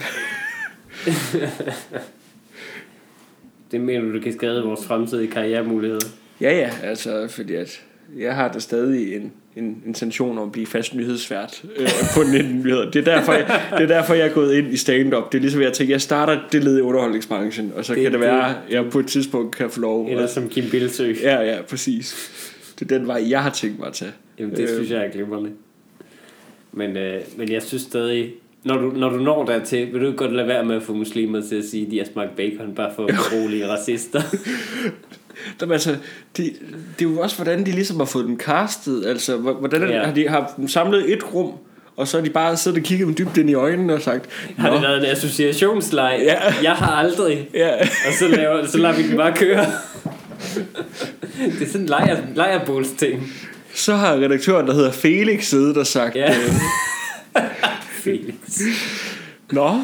[3.70, 6.06] det mener du, det kan skade vores fremtidige karrieremuligheder.
[6.40, 7.84] ja, ja, altså, fordi at
[8.16, 12.62] jeg har da stadig en, en intention om at blive fast nyhedsvært øh, på 19
[12.64, 12.90] nyheder.
[12.90, 15.32] Det er, derfor, jeg, det er derfor, jeg er gået ind i stand-up.
[15.32, 18.12] Det er ligesom, jeg tænker, jeg starter det led i underholdningsbranchen, og så Det- kan
[18.12, 20.08] det være, at jeg på et tidspunkt kan få lov.
[20.10, 21.14] Eller som Kim Bilsø.
[21.22, 22.30] Ja, ja, præcis.
[22.78, 24.12] Det er den vej, jeg har tænkt mig at tage.
[24.38, 25.50] Jamen, det Øh, synes jeg er glimrende.
[26.72, 28.30] Men, øh, men jeg synes stadig,
[28.64, 31.40] når du, når du når dertil, vil du godt lade være med at få muslimer
[31.48, 34.22] til at sige, at de har smagt bacon, bare for at berolige racister.
[35.60, 35.90] Jamen, altså,
[36.36, 36.52] det,
[36.98, 39.06] det er jo også, hvordan de ligesom har fået dem castet.
[39.06, 40.04] Altså, hvor- hvordan Ja.
[40.04, 41.52] har de har samlet et rum,
[41.96, 44.28] og så har de bare siddet og kigget dem dybt ind i øjnene og sagt,
[44.58, 46.20] Har det været en associationsleg?
[46.22, 46.38] Ja.
[46.62, 47.48] Jeg har aldrig.
[47.54, 49.66] ja, Og så, laver, så lader vi den bare køre.
[51.58, 53.32] det er sådan en lejer, lejerbålsting.
[53.74, 56.30] så har redaktøren, der hedder Felix, siddet og sagt, Ja.
[56.30, 56.52] øh,
[58.04, 58.34] Felix.
[59.52, 59.80] Nå,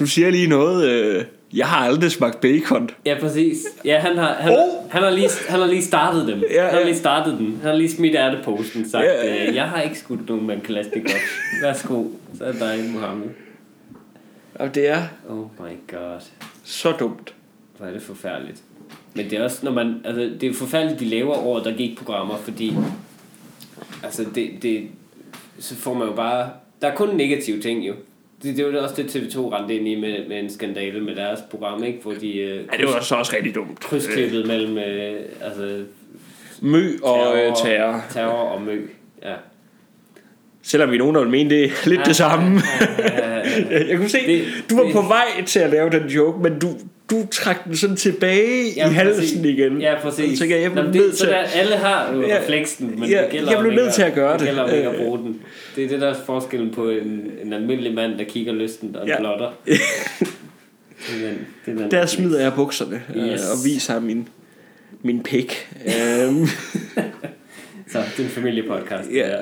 [0.00, 1.24] du siger lige noget, øh,
[1.56, 2.90] jeg har aldrig smagt bacon.
[3.06, 3.56] Ja, præcis.
[3.84, 4.90] Ja, han har, han, Oh!
[4.90, 6.42] han, har, lige, han har lige startet dem.
[6.50, 7.46] Ja, han har lige startet den.
[7.62, 9.48] Han har lige smidt ærteposten sagt, Ja, ja.
[9.48, 11.16] øh, jeg har ikke skudt nogen med en Kalashnikov.
[11.62, 12.04] Værsgo.
[12.38, 13.28] Så er dig, Mohammed.
[14.54, 16.20] Og det er Oh my god.
[16.64, 17.34] så dumt.
[17.78, 18.62] Hvor er det forfærdeligt.
[19.14, 19.94] Men det er også, når man...
[20.04, 22.74] Altså, det er forfærdeligt, de laver over, der gik programmer, fordi...
[24.02, 24.82] Altså, det, det...
[25.58, 26.50] Så får man jo bare...
[26.82, 27.94] Der er kun negative ting, jo.
[28.44, 31.40] Det, det var også det, TV2 rendte ind i med, med en skandale med deres
[31.50, 31.98] program, ikke?
[32.02, 33.80] Hvor de øh, Ja, det var så også rigtig dumt.
[33.80, 35.84] krydsklippet mellem øh, altså,
[36.60, 38.00] Mø og øh, terror.
[38.10, 38.80] terror og mø.
[39.22, 39.34] Ja.
[40.66, 42.60] Selvom vi er nogen, der vil mene, det er lidt det samme.
[42.80, 43.36] Ja, ja,
[43.70, 43.84] ja.
[43.88, 46.58] Jeg, kunne se, Det- du var det- på vej til at lave den joke, men
[46.58, 46.68] du,
[47.10, 49.36] du trak den sådan tilbage Ja, i halsen præcis.
[49.44, 49.80] igen.
[49.80, 50.38] Ja, præcis.
[50.38, 52.38] Så tænker jeg, jeg blev nødt til der, alle har jo Ja.
[52.38, 54.40] refleksen, men Ja, det gælder jeg blev nødt til at gøre det.
[54.40, 55.00] Det gælder ikke at Øh.
[55.00, 55.40] bruge den.
[55.76, 59.06] Det er det, der er forskellen på en, en almindelig mand, der kigger lysten og
[59.06, 59.12] Ja.
[59.12, 59.18] ja.
[59.20, 59.50] blotter.
[59.66, 59.74] det
[61.24, 63.30] er den, det er den Der smider jeg bukserne yes.
[63.32, 63.40] Yes.
[63.40, 64.28] og viser ham min,
[65.02, 65.68] min pik.
[66.28, 66.46] um,
[67.88, 69.10] Så det er en familiepodcast.
[69.14, 69.26] ja.
[69.26, 69.40] her.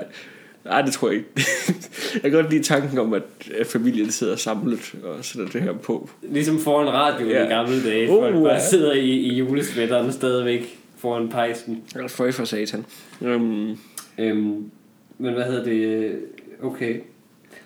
[0.65, 1.31] Nej, det tror jeg ikke.
[2.15, 3.23] jeg kan godt lide tanken om, at
[3.67, 6.11] familien sidder samlet og sætter det her på.
[6.23, 7.45] Ligesom foran radio Ja.
[7.45, 8.11] i gamle dage.
[8.11, 8.69] Uh, Folk bare ja.
[8.69, 11.83] sidder i, i julesvætterne stadigvæk foran pejsen.
[12.09, 12.85] For for satan.
[13.21, 13.79] Um,
[14.19, 14.71] Øhm,
[15.19, 16.13] men hvad hedder det?
[16.63, 17.01] Okay.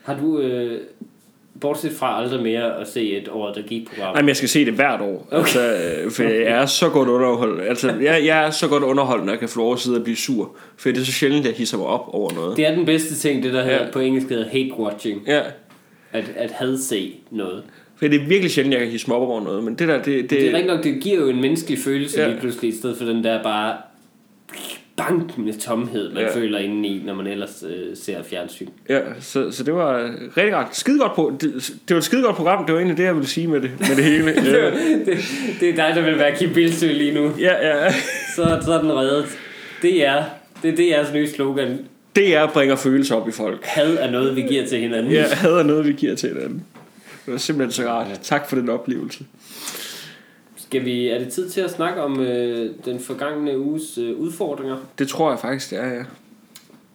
[0.02, 0.80] Har du, øh,
[1.60, 4.14] bortset fra aldrig mere at se et år, der gik program?
[4.14, 5.26] Nej, men jeg skal se det hvert år.
[5.30, 5.38] Okay.
[5.38, 5.60] Altså,
[6.04, 7.62] øh, for jeg er så godt underholdt.
[7.68, 10.04] Altså, jeg, jeg er så godt underholdt, når jeg kan få lov at sidde og
[10.04, 10.56] blive sur.
[10.76, 12.56] For det er så sjældent, at jeg hisser mig op over noget.
[12.56, 13.78] Det er den bedste ting, det der Ja.
[13.78, 15.22] her på engelsk hedder hate watching.
[15.26, 15.40] Ja,
[16.12, 17.62] At, at hadse noget.
[17.96, 19.64] for det er virkelig sjældent, jeg kan hisse mig op over noget.
[19.64, 20.06] Men det der, det...
[20.06, 22.24] det, Det er rigtig nok, det giver jo en menneskelig følelse Ja.
[22.26, 22.30] ja.
[22.30, 23.74] lige pludselig, i stedet for den der bare
[24.96, 26.34] bankende tomhed, man Ja.
[26.34, 28.68] føler indeni, når man ellers øh, ser fjernsyn.
[28.88, 30.76] Ja, så, så det var rigtig godt.
[30.76, 31.32] Skide godt på.
[31.40, 31.52] Det,
[31.88, 32.64] det var et skide godt program.
[32.66, 34.34] Det var egentlig det, jeg ville sige med det, med det hele.
[34.34, 34.72] det, Øh,
[35.06, 35.18] det,
[35.60, 37.30] det er dig, der vil være Kim Bilsø lige nu.
[37.40, 37.92] ja, ja.
[38.36, 39.38] Så, så er den reddet.
[39.82, 40.24] Det er,
[40.62, 41.78] det er jeres nye slogan.
[42.16, 43.64] Det er bringer følelser op i folk.
[43.64, 45.12] Had er noget, vi giver til hinanden.
[45.12, 46.64] Ja, hader noget, vi giver til hinanden.
[47.26, 48.06] Det var simpelthen så rart.
[48.22, 49.24] Tak for den oplevelse.
[50.66, 54.76] Skal vi, er det tid til at snakke om øh, den forgangne uges øh, udfordringer?
[54.98, 56.02] Det tror jeg faktisk, det er, ja.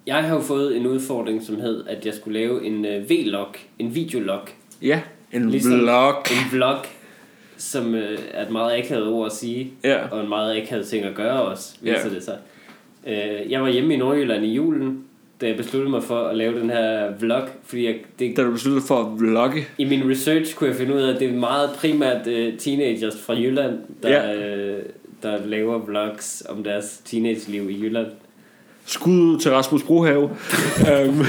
[0.08, 3.48] Jeg har jo fået en udfordring, som hed, at jeg skulle lave en øh, vlog,
[3.80, 4.40] en videolog,
[4.82, 5.02] Ja,
[5.32, 6.14] en Ligesom- vlog.
[6.32, 6.78] en vlog,
[7.58, 10.08] som øh, er et meget akavet ord at sige, Ja.
[10.08, 12.16] og en meget akavet ting at gøre også, viser Ja.
[12.16, 12.38] det sig.
[13.08, 15.04] Øh, jeg var hjemme i Nordjylland i julen,
[15.42, 18.52] da jeg besluttede mig for at lave den her vlog, fordi jeg, det, Da du
[18.52, 19.66] besluttede for at vlogge.
[19.78, 23.18] i min research kunne jeg finde ud af, at det er meget primært øh, teenagers
[23.26, 24.36] fra Jylland, der, Ja.
[24.36, 24.84] øh,
[25.24, 28.08] der laver vlogs om deres teenageliv i Jylland.
[28.86, 30.24] Skud ud til Rasmus Brohave.
[31.10, 31.26] um,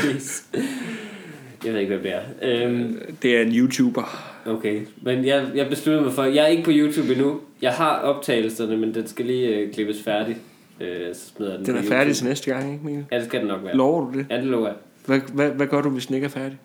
[1.64, 2.20] Jeg ved ikke, hvad det er.
[2.66, 4.32] Øhm, Det er en YouTuber.
[4.46, 7.40] okay, men jeg, jeg besluttede mig for, jeg er ikke på YouTube endnu.
[7.62, 10.36] Jeg har optagelserne, men den skal lige øh, klippes færdig.
[10.82, 13.04] Øh, så smider jeg den Den på er færdig til næste gang, ikke Mikkel?
[13.12, 13.76] Ja, det skal den nok være.
[13.76, 14.26] Lover du det?
[14.30, 14.76] Ja, det lover jeg.
[15.06, 16.58] Hvad, hvad, hvad gør du, hvis den ikke er færdig?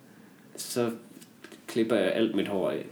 [0.55, 0.89] Så
[1.67, 2.85] klipper jeg alt mit hår af.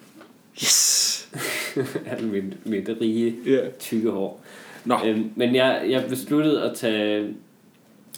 [0.63, 1.29] Yes!
[2.11, 3.59] alt mit, mit rige, Ja.
[3.79, 4.41] tykke hår.
[4.85, 7.33] Nå, Øhm, men jeg, jeg besluttede at tage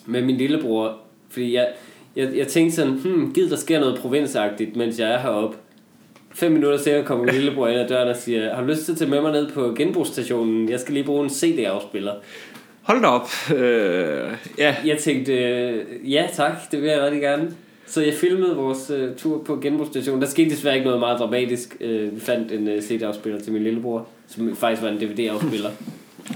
[0.06, 0.98] med min lillebror,
[1.30, 1.68] fordi jeg,
[2.16, 5.58] jeg, jeg tænkte sådan, hmm, giv der sker noget provinsagtigt, mens jeg er heroppe.
[6.34, 8.92] Fem minutter senere kommer min lillebror ind ad døren og siger, har du lyst til
[8.92, 10.70] at tage med mig ned på genbrugsstationen?
[10.70, 12.14] Jeg skal lige bruge en CD-afspiller
[12.88, 13.30] hold da op.
[13.56, 17.56] Øh, ja, Jeg tænkte, øh, ja tak, det vil jeg rigtig gerne.
[17.86, 20.22] Så jeg filmede vores øh, tur på genbrugsstationen.
[20.22, 21.78] Der skete desværre ikke noget meget dramatisk.
[21.82, 25.70] Øh, vi fandt en øh, CD-afspiller til min lillebror, som faktisk var en DVD-afspiller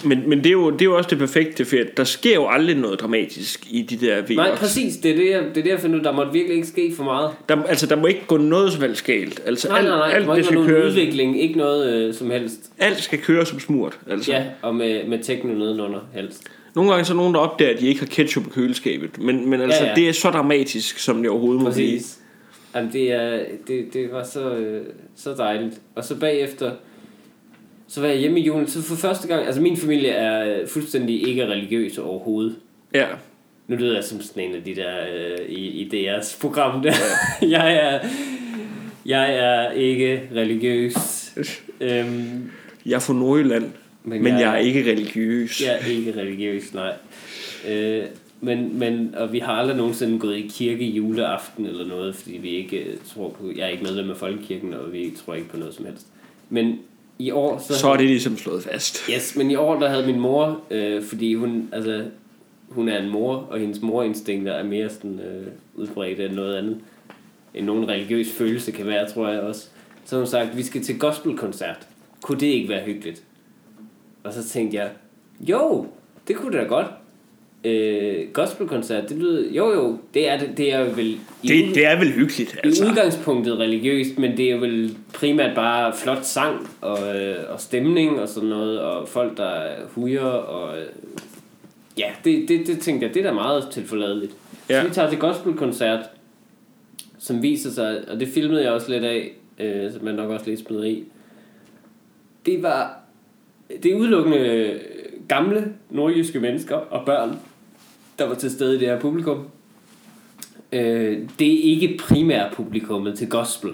[0.05, 2.47] men, men det, er jo, det er jo også det perfekte, for der sker jo
[2.47, 4.35] aldrig noget dramatisk i de der VLOGs.
[4.35, 4.97] Nej, præcis.
[4.97, 6.01] Det er det, jeg, det, er det, jeg fandt ud.
[6.01, 7.31] Der måtte virkelig ikke ske for meget.
[7.49, 9.41] Der, altså, der må ikke gå noget som helst galt.
[9.45, 10.11] Altså, Nej, nej, nej.
[10.13, 11.41] alt, Der må alt, det ikke være nogen køre, udvikling.
[11.41, 12.71] Ikke noget øh, som helst.
[12.79, 13.99] alt skal køre som smurt.
[14.09, 14.31] Altså.
[14.31, 16.43] Ja, og med, med techno nedenunder helst.
[16.75, 19.09] Nogle gange så er nogen, der opdager, at de ikke har ketchup i køleskabet.
[19.21, 21.91] Men, men altså, Ja, ja, det er så dramatisk, som det overhovedet må blive.
[21.97, 22.17] Præcis.
[22.75, 24.81] Jamen, det, er, det, det var så, øh,
[25.15, 25.73] så dejligt.
[25.95, 26.71] Og så bagefter,
[27.91, 28.67] så var jeg hjemme i julen.
[28.67, 32.55] Så for første gang, altså min familie er fuldstændig ikke religiøs overhovedet.
[32.93, 33.05] Ja.
[33.67, 36.93] Nu lyder jeg som sådan en af de der øh, i, i deres program der.
[37.57, 37.99] jeg er
[39.05, 40.95] jeg er ikke religiøs.
[41.81, 42.51] Øhm,
[42.85, 43.71] Jeg er fra Nordjylland,
[44.03, 45.61] men, men jeg er ikke religiøs.
[45.61, 46.93] Jeg er ikke religiøs, nej.
[47.69, 48.03] Øh,
[48.41, 52.49] men, men, og vi har aldrig nogensinde gået i kirke juleaften eller noget, fordi vi
[52.49, 55.57] ikke øh, tror på, jeg er ikke medlem af Folkekirken, og vi tror ikke på
[55.57, 56.07] noget som helst.
[56.49, 56.79] Men
[57.21, 58.97] i år, så, Så er det ligesom slået fast.
[59.09, 62.05] Yes, men i år, der havde min mor, øh, fordi hun, altså,
[62.69, 66.77] hun er en mor, og hendes morinstinkter er mere sådan, øh, udbredte end noget andet,
[67.53, 69.67] end nogen religiøs følelse kan være, tror jeg også.
[70.05, 71.87] Så hun sagt, vi skal til gospelkoncert.
[72.21, 73.23] Kunne det ikke være hyggeligt?
[74.23, 74.89] Og så tænkte jeg,
[75.39, 75.87] jo,
[76.27, 76.87] det kunne det da godt.
[77.63, 81.07] Øh, gospelkoncert, det lyder, jo jo, det er, det, er vel
[81.43, 82.85] i Det, det er vel hyggeligt, i altså.
[82.85, 88.29] udgangspunktet religiøst, men det er vel primært bare flot sang og, øh, og stemning og
[88.29, 90.85] sådan noget, og folk, der hujer, og øh,
[91.97, 94.31] ja, det, det, det tænkte jeg, det er da meget tilforladeligt.
[94.69, 94.81] Ja.
[94.81, 95.99] Så vi tager til gospelkoncert,
[97.19, 100.45] som viser sig, og det filmede jeg også lidt af, øh, som man nok også
[100.49, 101.03] lidt smider i.
[102.45, 102.99] Det var,
[103.83, 104.79] det er udelukkende
[105.27, 107.39] gamle nordjyske mennesker og børn,
[108.21, 109.47] der var til stede i det her publikum.
[110.71, 113.71] Øh, det er ikke primært publikummet til gospel.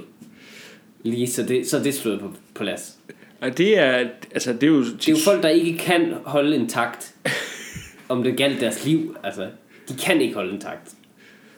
[1.03, 2.97] Lige så det, så det på på plads.
[3.41, 4.83] Og det er, altså, det er jo...
[4.83, 7.15] Det er jo folk, der ikke kan holde en takt,
[8.09, 9.15] om det galt deres liv.
[9.23, 9.47] Altså,
[9.89, 10.91] de kan ikke holde en takt.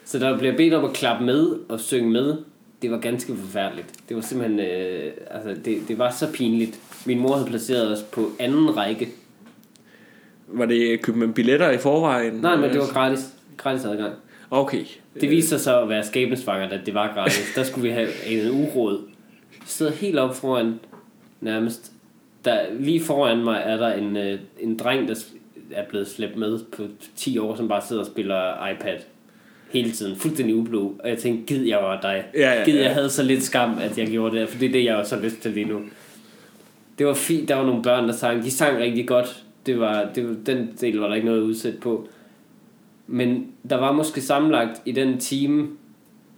[0.05, 2.37] Så der bliver bedt om at klappe med og synge med.
[2.81, 3.87] Det var ganske forfærdeligt.
[4.09, 6.79] Det var simpelthen, øh, altså, det, det var så pinligt.
[7.05, 9.09] Min mor havde placeret os på anden række.
[10.51, 12.33] Var det købt med billetter i forvejen?
[12.33, 13.33] Nej, men det var gratis.
[13.57, 14.13] Gratis adgang.
[14.51, 14.83] Okay.
[15.21, 17.51] Det viste sig så at være skæbnesvangert, at det var gratis.
[17.55, 18.99] Der skulle vi have en uråd.
[19.51, 20.79] Jeg sidder helt op foran,
[21.41, 21.91] nærmest.
[22.45, 25.15] Der, lige foran mig er der en, øh, en dreng, der
[25.71, 26.83] er blevet slæbt med på
[27.15, 28.97] 10 år, som bare sidder og spiller iPad
[29.71, 30.15] hele tiden.
[30.15, 30.91] Fuldstændig ublu.
[30.99, 32.23] Og jeg tænkte, gid jeg var dig.
[32.33, 34.49] Ja, ja, gid jeg havde så lidt skam, at jeg gjorde det.
[34.49, 35.81] For det er det, jeg har så lyst til lige nu.
[36.99, 37.49] Det var fint.
[37.49, 38.43] Der var nogle børn, der sang.
[38.43, 39.43] De sang rigtig godt.
[39.69, 42.07] Det var, det var, den del var der ikke noget at udsætte på.
[43.07, 45.67] Men der var måske sammenlagt i den time,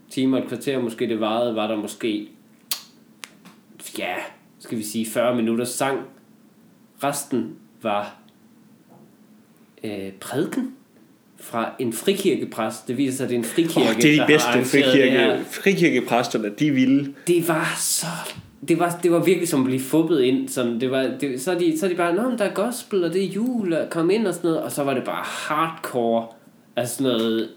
[0.09, 2.27] time og et kvarter måske det varede, var der måske,
[3.97, 4.13] ja,
[4.59, 5.99] skal vi sige 40 minutter sang.
[7.03, 8.15] Resten var
[9.83, 10.75] øh, prædiken
[11.39, 12.87] fra en frikirkepræst.
[12.87, 16.49] Det viser sig, at det er en frikirke, Oh, det er de bedste frikirke, frikirkepræsterne,
[16.59, 17.13] de vilde.
[17.27, 18.07] Det var så...
[18.67, 20.49] Det var, det var virkelig som at blive fubbet ind.
[20.49, 22.53] Sådan, det var, det, så, er de, så er de bare, Nå, men der er
[22.53, 24.63] gospel, og det er jul, og kom ind og sådan noget.
[24.63, 26.27] Og så var det bare hardcore,
[26.75, 27.49] altså sådan noget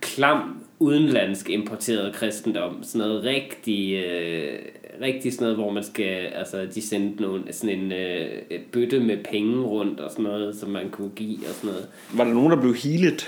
[0.00, 2.82] klam, udenlandsk importeret kristendom.
[2.82, 4.58] Sådan noget rigtig, øh,
[5.02, 8.28] rigtig sådan noget, hvor man skal, altså de sendte nogle, sådan en øh,
[8.72, 11.86] bøtte med penge rundt og sådan noget, som man kunne give og sådan noget.
[12.14, 13.26] Var der nogen, der blev healet?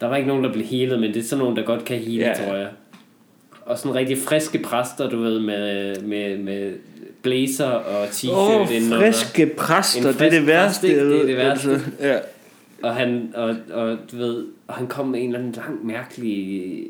[0.00, 1.98] Der var ikke nogen, der blev healet, men det er sådan nogen, der godt kan
[1.98, 2.28] heale, Ja.
[2.28, 2.46] ja.
[2.46, 2.68] tror jeg.
[3.66, 6.74] Og sådan rigtig friske præster, du ved, med, med, med
[7.22, 10.86] blazer og t-shirt Åh, oh, friske præster, En det er det frisk værste.
[10.86, 11.70] præst, Det er det værste.
[11.70, 12.18] Altså, ja.
[12.82, 16.84] Og han, og, og, du ved, og han kom med en eller anden lang, mærkelig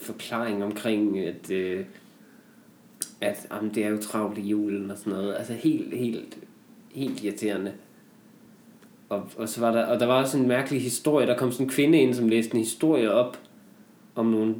[0.00, 1.84] forklaring omkring, at, øh,
[3.20, 5.34] at jamen, det er jo travlt i julen og sådan noget.
[5.38, 6.38] Altså helt, helt,
[6.94, 7.72] helt irriterende.
[9.08, 11.26] Og, og, så var der, og der var også en mærkelig historie.
[11.26, 13.38] Der kom sådan en kvinde ind, som læste en historie op
[14.14, 14.54] om nogle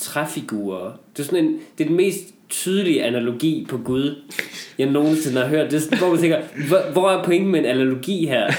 [0.00, 0.90] træfigurer.
[1.16, 4.22] Det er sådan en, det er den mest tydelige analogi på Gud,
[4.78, 5.70] jeg nogensinde har hørt.
[5.70, 6.38] Det er sådan, hvor man tænker,
[6.68, 8.50] hvor, hvor er pointen med en analogi her?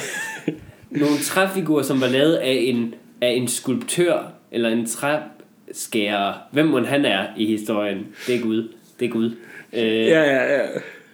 [0.90, 6.34] Nogle træfigurer, som var lavet af en, af en skulptør, eller en træskærer.
[6.52, 8.08] Hvem må han er i historien?
[8.28, 8.68] Det er Gud.
[9.00, 9.32] Det er Gud.
[9.74, 10.62] Øh, Ja, ja, ja.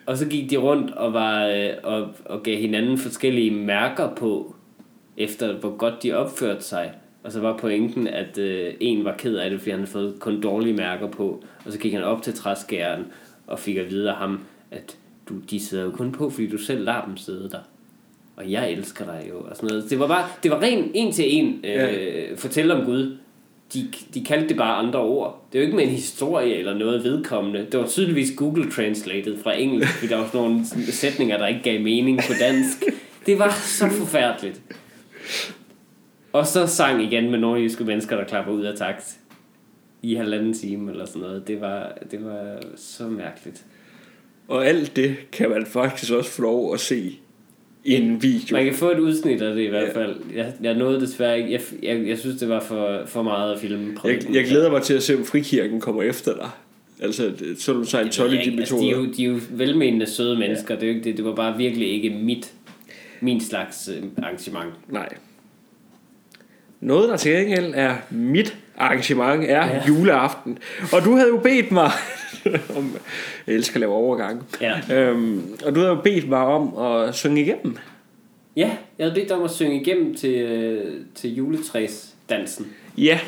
[0.05, 4.55] og så gik de rundt og, var, øh, og, og gav hinanden forskellige mærker på,
[5.17, 6.91] efter hvor godt de opførte sig.
[7.23, 10.15] Og så var pointen, at øh, en var ked af det, fordi han havde fået
[10.19, 11.43] kun dårlige mærker på.
[11.65, 13.05] Og så gik han op til træskæren
[13.47, 14.39] og fik at vide af ham,
[14.71, 14.97] at
[15.29, 17.59] du, de sidder jo kun på, fordi du selv lader dem sidde der.
[18.35, 19.39] Og jeg elsker dig jo.
[19.39, 19.89] Og sådan noget.
[19.89, 22.35] Det var bare, det var ren en til en øh, Ja.
[22.35, 23.17] fortælle om Gud.
[23.73, 25.45] De, de kaldte det bare andre ord.
[25.51, 27.67] Det er jo ikke med en historie eller noget vedkommende.
[27.71, 31.61] Det var tydeligvis Google Translated fra engelsk, fordi der var sådan nogle sætninger, der ikke
[31.63, 32.83] gav mening på dansk.
[33.25, 34.61] Det var så forfærdeligt.
[36.37, 39.17] Og så sang igen med nordjyske mennesker, der klapper ud af takt
[40.01, 41.47] i halvanden time eller sådan noget.
[41.47, 43.65] Det var, det var så mærkeligt.
[44.47, 47.19] Og alt det kan man faktisk også få lov at se
[47.85, 48.55] i en video.
[48.55, 50.01] Man kan få et udsnit af det i hvert Ja.
[50.03, 50.15] fald.
[50.35, 51.51] Jeg, jeg nåede desværre ikke.
[51.51, 53.95] Jeg, jeg, jeg synes, det var for, for meget at filme.
[54.03, 56.49] Jeg, jeg glæder mig til at se, om frikirken kommer efter dig.
[57.01, 58.91] Altså, det- så du Jeg ved ikke, altså, de, er Scientology-metoder.
[58.91, 60.75] jo, de er jo velmenende søde mennesker.
[60.75, 62.53] Det, er jo ikke det, det var bare virkelig ikke mit,
[63.21, 64.73] min slags øh, arrangement.
[64.89, 65.09] Nej.
[66.81, 69.81] Noget, der til gengæld er mit arrangement, er Ja.
[69.87, 70.57] juleaften.
[70.93, 71.91] Og du havde jo bedt mig
[72.77, 72.95] om...
[73.47, 74.43] Jeg elsker at lave overgang.
[74.61, 74.73] Ja.
[74.95, 77.77] Øhm, og du havde jo bedt mig om at synge igennem.
[78.55, 82.67] Ja, jeg havde bedt dig om at synge igennem til, øh, til juletræsdansen.
[82.97, 83.19] Ja.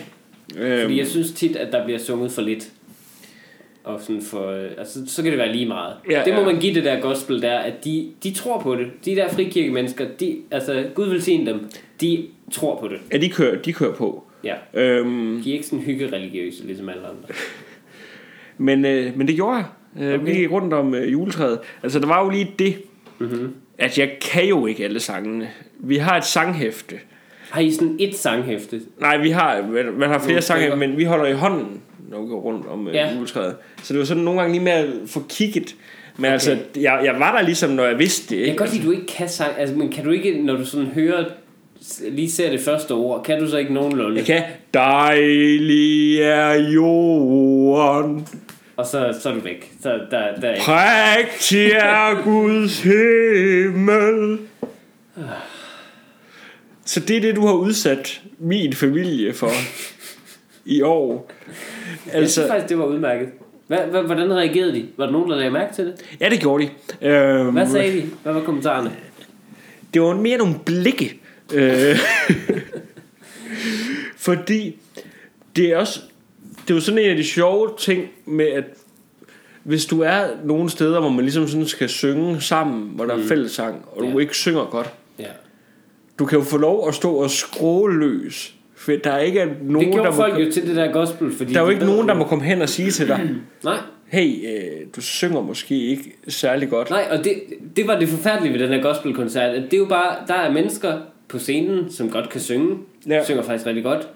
[0.58, 2.68] Øhm, Fordi jeg synes tit, at der bliver sunget for lidt.
[3.93, 5.93] Og sådan for, øh, altså, så kan det være lige meget.
[6.11, 6.45] Ja, det må ja.
[6.45, 8.87] man give det der gospel der, at de, de tror på det.
[9.05, 11.59] De der frikirkemennesker, de, altså Gud vil sige dem,
[12.01, 12.97] de tror på det.
[13.13, 14.23] ja, de kører, de kører på.
[14.43, 14.53] Ja.
[14.73, 17.27] Øhm, De er ikke sådan hyggereligiøse, ligesom alle andre.
[18.57, 19.65] men, øh, men det gjorde jeg.
[19.99, 20.25] Øh, Okay.
[20.25, 21.59] Vi gik rundt om øh, juletræet.
[21.83, 22.75] Altså, der var jo lige det,
[23.21, 23.53] Mm-hmm.
[23.77, 25.49] at jeg kan jo ikke alle sangene.
[25.79, 26.95] Vi har et sanghæfte.
[27.49, 28.81] Har I sådan et sanghæfte?
[28.99, 30.75] Nej, vi har, man- man har flere stykker.
[30.75, 31.81] men vi holder i hånden,
[32.12, 33.07] når vi går rundt om Ja.
[33.07, 33.16] ja.
[33.16, 33.55] juletræet.
[33.84, 35.76] Så det var sådan nogle gange lige med at få kigget.
[36.18, 36.34] Men okay.
[36.34, 38.39] altså, jeg, jeg var der ligesom, når jeg vidste det.
[38.41, 38.57] Jeg Ikke?
[38.57, 40.66] kan godt lide, at du ikke kan sang, altså, men kan du ikke, når du
[40.66, 41.26] sådan hører,
[42.10, 44.18] lige ser det første ord, kan du så ikke nogenlunde?
[44.18, 44.43] Jeg kan,
[44.74, 48.28] dejlig er jorden,
[48.78, 49.72] Og så, så er du væk.
[49.82, 50.66] Så der, der er ikke.
[50.66, 54.39] prægtig er Guds himmel.
[56.86, 59.49] Så det er det, du har udsat min familie for
[60.66, 61.32] i år.
[61.47, 61.53] Jeg
[62.14, 63.30] synes Altså, faktisk, det var udmærket.
[63.68, 64.88] Hvad, hvordan reagerede de?
[64.97, 65.93] Var der nogen, der lagde mærke til det?
[66.22, 66.64] ja, det gjorde
[67.01, 67.07] de.
[67.10, 68.10] Øhm, Hvad sagde de?
[68.24, 68.91] Hvad var kommentarerne?
[69.93, 71.20] det var mere nogle blikke.
[71.53, 71.95] Øh,
[74.18, 74.78] fordi
[75.55, 75.99] det er også
[76.62, 78.64] det er jo sådan en af de sjove ting med at
[79.64, 83.28] hvis du er nogle steder hvor man ligesom sådan skal synge sammen hvor der er
[83.28, 84.18] fællessang og du Ja.
[84.18, 84.89] ikke synger godt
[85.20, 85.26] Ja.
[86.20, 89.88] du kan jo få lov at stå og skråle løs for der er ikke nogen
[89.88, 91.86] Det gjorde der folk må, jo til det der gospel, fordi der er jo ikke
[91.86, 93.30] nogen der må komme hen og sige til dig
[93.63, 93.77] Nej,
[94.07, 97.34] hey øh, du synger måske ikke særlig godt nej, og det,
[97.75, 100.51] det var det forfærdelige ved den her gospelkoncert, at det er jo bare, der er
[100.51, 102.77] mennesker på scenen, som godt kan synge,
[103.07, 103.23] ja.
[103.23, 104.07] Synger faktisk rigtig godt,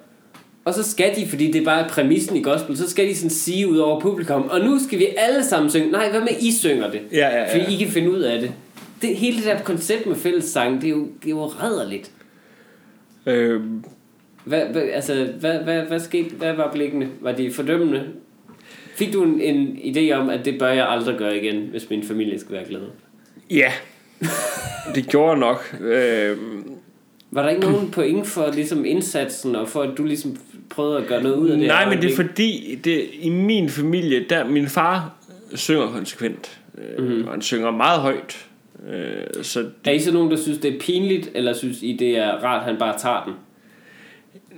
[0.66, 3.30] og så skal de, fordi det er bare præmissen i gospel, så skal de sådan
[3.30, 5.92] sige ud over publikum, og nu skal vi alle sammen synge.
[5.92, 7.02] Nej, hvad med I synger det?
[7.12, 7.54] Ja, ja, ja.
[7.54, 8.52] Fordi I kan finde ud af det.
[9.02, 12.12] det hele det der koncept med fællessang, det er jo, det er jo rædderligt.
[13.26, 13.62] øh,
[14.46, 16.36] Hvad, hvad, altså, hvad, hvad, hvad skete?
[16.36, 17.10] Hvad var blikkene?
[17.22, 18.04] Var de fordømmende?
[18.96, 22.04] Fik du en, en idé om, at det bør jeg aldrig gøre igen, hvis min
[22.04, 22.82] familie skal være glad?
[23.52, 23.72] ja
[24.96, 26.38] det gjorde jeg nok øh,
[27.32, 30.38] Var der ikke nogen point for ligesom indsatsen, og for at du ligesom
[30.70, 31.68] prøvede at gøre noget ud af det?
[31.68, 35.16] Nej, men det er fordi, det, i min familie, der min far
[35.56, 36.60] synger konsekvent.
[36.74, 37.06] Mhm.
[37.06, 37.26] Mm-hmm.
[37.26, 38.48] Og han synger meget højt.
[38.94, 42.18] Øh, så Er I så nogen, der synes, det er pinligt, eller synes I, det
[42.18, 43.34] er rart, at han bare tager den?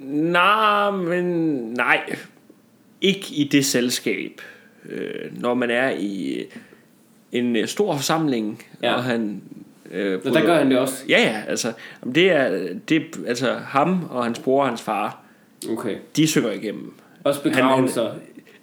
[0.02, 1.24] Nej, men
[1.78, 2.16] nej.
[3.02, 4.42] Ikke i det selskab.
[4.90, 6.44] Øh, når man er i
[7.32, 8.94] en øh, stor forsamling, Ja.
[8.94, 9.42] og han...
[9.92, 11.04] Øh, Så der gør han det også?
[11.10, 11.74] Ja, ja, altså,
[12.16, 15.22] det er, det, altså ham og hans bror og hans far,
[15.70, 15.96] Okay.
[16.16, 16.94] de synger igennem.
[17.24, 18.12] Også begravelser.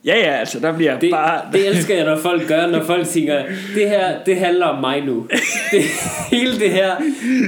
[0.04, 1.40] Ja, ja, altså, der bliver Det, bare...
[1.52, 3.42] det elsker jeg, når folk gør, når folk tænker,
[3.74, 5.26] det her, det handler om mig nu.
[5.72, 5.82] Det,
[6.30, 6.96] hele det her,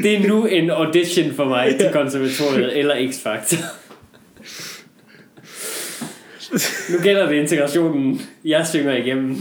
[0.03, 3.65] det er nu en audition for mig til konservatoriet eller X-Factor.
[6.93, 9.37] Nu gælder det integrationen, jeg synger igennem.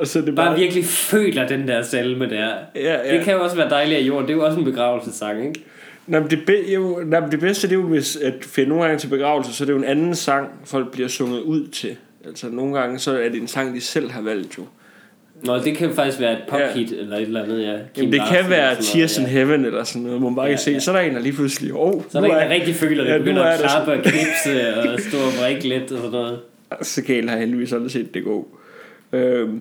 [0.00, 0.58] og så det Bare bare...
[0.58, 2.48] virkelig føler den der salme der.
[2.74, 3.16] Ja, ja.
[3.16, 4.22] Det kan jo også være dejligt af jord.
[4.22, 5.60] Det er jo også en begravelsesang, ikke?
[6.06, 8.68] Nå, men det, be, jo, nå, men det bedste det er jo, hvis at finde
[8.68, 11.68] nogle gange til begravelse, så er det jo en anden sang, folk bliver sunget ud
[11.68, 11.96] til.
[12.26, 14.64] Altså nogle gange, så er det en sang, de selv har valgt jo.
[15.44, 16.96] Nå, det kan faktisk være et pophit ja.
[16.96, 17.72] eller et eller andet, ja.
[17.72, 19.28] Kim Jamen, det Larsen kan være Tears in ja.
[19.28, 20.78] Heaven eller sådan noget, hvor man bare Ja, kan se, ja.
[20.78, 23.04] så er der en, der lige pludselig, oh, Så er der en, der rigtig føler,
[23.04, 25.98] Ja, det nu begynder er at klappe og knipse og stå og vrikke lidt og
[25.98, 26.38] sådan noget.
[26.82, 28.48] Så galt har jeg heldigvis aldrig set det gå.
[29.12, 29.60] Øhm,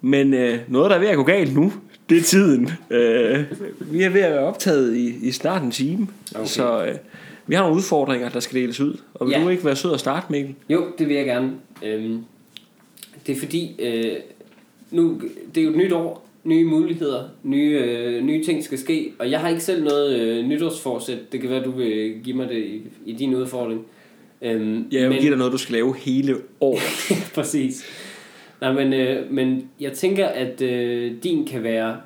[0.00, 1.72] men øh, noget, der er ved at gå galt nu,
[2.10, 2.70] det er tiden.
[2.90, 3.44] Øh,
[3.80, 6.46] vi er ved at være optaget i, i snart en time, okay.
[6.46, 6.94] Så øh,
[7.46, 8.96] vi har nogle udfordringer, der skal deles ud.
[9.14, 9.42] Og vil Ja.
[9.44, 10.54] du ikke være sød og starte, Mikkel?
[10.68, 11.52] Jo, det vil jeg gerne.
[11.84, 12.18] Øhm,
[13.26, 14.12] det er fordi, øh,
[14.90, 15.20] nu,
[15.54, 19.30] det er jo et nyt år, nye muligheder, nye, øh, nye ting skal ske, og
[19.30, 21.32] jeg har ikke selv noget øh, nytårsforsæt.
[21.32, 23.84] Det kan være, du vil give mig det i, i din udfordring.
[24.42, 26.80] Øhm, Ja, jeg vil give dig noget, du skal lave hele året.
[27.34, 27.84] Præcis.
[28.60, 32.00] Nej, men, øh, men jeg tænker, at øh, din kan være...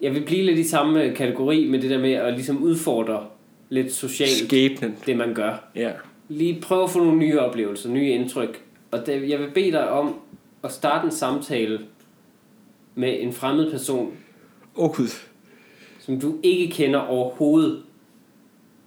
[0.00, 3.26] Jeg vil blive lidt i samme kategori med det der med at ligesom udfordre
[3.68, 4.96] lidt socialt Skæbnen.
[5.06, 5.70] det, man gør.
[5.76, 5.90] Ja.
[6.28, 8.62] Lige prøve at få nogle nye oplevelser, nye indtryk.
[8.90, 10.20] Og det, jeg vil bede dig om
[10.64, 11.80] at starte en samtale
[12.94, 14.12] med en fremmed person,
[14.76, 15.08] Åh oh, gud.
[15.98, 17.82] som du ikke kender overhovedet,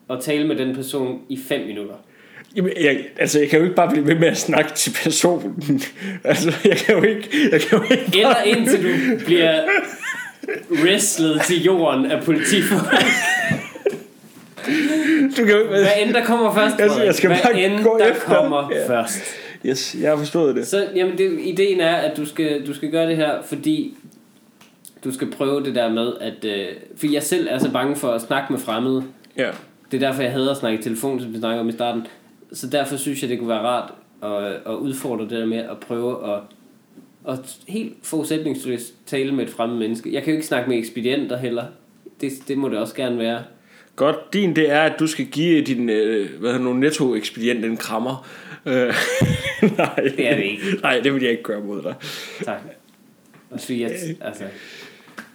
[0.08, 1.96] og tale med den person i 5 minutter.
[2.56, 5.82] Jamen, jeg, altså, jeg kan jo ikke bare blive ved med at snakke til personen.
[6.24, 7.30] altså, jeg kan jo ikke...
[7.52, 9.62] Jeg kan jo ikke Eller indtil du bliver
[10.84, 12.94] wrestlet til jorden af politifolk.
[15.38, 15.70] Du kan jo ikke...
[15.70, 18.22] Hvad end der kommer først, Jeg- jeg skal Hvad bare end gå der efter.
[18.36, 18.88] kommer Ja.
[18.90, 19.20] først.
[19.66, 20.68] Yes, jeg har forstået det.
[20.68, 23.94] Så jamen, det, ideen er, at du skal, du skal gøre det her, fordi
[25.04, 26.46] du skal prøve det der med, at...
[26.46, 26.66] Øh,
[26.98, 29.04] for jeg selv er så bange for at snakke med fremmede.
[29.38, 29.50] Ja.
[29.92, 32.08] Det er derfor, jeg hader at snakke i telefon, som vi snakker om i starten.
[32.54, 33.94] Så derfor synes jeg, det kunne være rart
[34.24, 36.42] at, at udfordre det der med at prøve at,
[37.28, 40.14] at helt forudsætningsløst tale med et fremmed menneske.
[40.14, 41.66] Jeg kan jo ikke snakke med ekspedienter heller.
[42.22, 43.44] Det, det må det også gerne være.
[43.96, 47.78] Godt, din det er, at du skal give din øh, hvad hedder nu, netto-ekspedient en
[47.78, 48.28] krammer.
[48.66, 48.74] Øh,
[49.78, 50.64] nej, Det er det ikke.
[50.82, 51.96] Nej, det vil jeg ikke gøre mod dig.
[52.44, 52.60] Tak.
[53.60, 53.92] Fordi, at,
[54.22, 54.44] altså,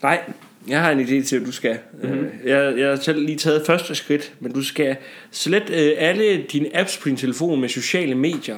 [0.03, 0.33] Nej,
[0.69, 1.79] jeg har en idé til, at du skal.
[2.03, 2.13] Mhm.
[2.13, 2.29] Mm-hmm.
[2.45, 4.97] Jeg, jeg har lige taget første skridt, men du skal
[5.31, 8.57] slet øh, alle dine apps på din telefon med sociale medier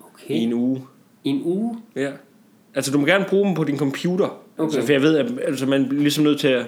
[0.00, 0.34] okay.
[0.34, 0.82] i en uge.
[1.24, 1.78] I en uge?
[1.96, 2.10] Ja.
[2.74, 4.42] Altså, du må gerne bruge dem på din computer.
[4.58, 4.64] Okay.
[4.64, 6.66] Altså, for jeg ved, at altså, man er ligesom nødt til at...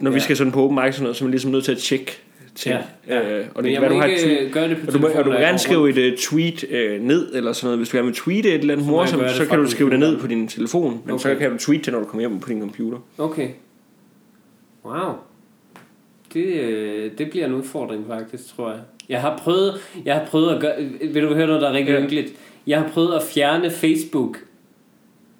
[0.00, 0.14] Når ja.
[0.14, 1.78] vi skal sådan på open mic sådan noget, så er man ligesom nødt til at
[1.78, 2.22] tjekke
[2.54, 2.76] ting.
[3.08, 3.38] Ja, ja.
[3.38, 4.40] Øh, og det må du har tweet.
[4.40, 6.64] øh, gøre det på Og du må, og du må gerne skrive et uh, tweet
[6.64, 7.78] uh, ned eller sådan noget.
[7.78, 9.98] Hvis du gerne vil tweete et eller andet morsomt, så fra kan du skrive det
[9.98, 11.02] ned på din telefon.
[11.06, 11.38] Men så Okay.
[11.40, 12.98] kan du tweete det, når du kommer hjem på din computer.
[13.18, 13.48] Okay.
[14.84, 15.12] Wow.
[16.34, 18.80] Det, øh, det bliver en udfordring faktisk, tror jeg.
[19.08, 19.74] Jeg har prøvet,
[20.04, 20.72] jeg har prøvet at gøre...
[21.12, 21.96] Vil du høre noget, der er rigtig Ja.
[21.98, 22.02] ja.
[22.04, 22.32] ynkeligt?
[22.66, 24.38] Jeg har prøvet at fjerne Facebook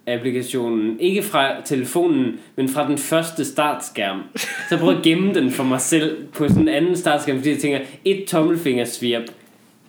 [0.07, 4.23] applikationen, ikke fra telefonen, men fra den første startskærm.
[4.37, 7.51] Så jeg prøver at gemme den for mig selv på sådan en anden startskærm, fordi
[7.51, 9.23] jeg tænker, et tommelfingersvirp,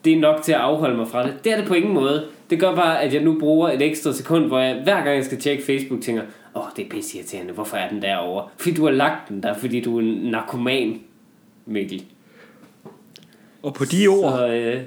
[0.05, 1.43] det er nok til at afholde mig fra det.
[1.43, 2.25] Det er det på ingen måde.
[2.49, 5.25] Det gør bare, at jeg nu bruger et ekstra sekund, hvor jeg hver gang jeg
[5.25, 6.21] skal tjekke Facebook, tænker,
[6.55, 8.47] åh, oh, det er pisse irriterende, hvorfor er den derovre?
[8.57, 10.99] Fordi du har lagt den der, fordi du er en narkoman,
[11.65, 12.03] Mikkel.
[13.63, 14.81] Og på de ord, Så øh,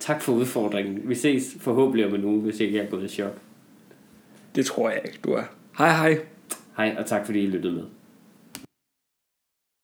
[0.00, 1.00] tak for udfordringen.
[1.04, 3.38] Vi ses forhåbentlig om en uge, hvis ikke jeg er gået i chok
[4.54, 5.44] det tror jeg ikke, du er.
[5.78, 6.18] Hej hej.
[6.76, 7.84] Hej, og tak fordi I lyttede med.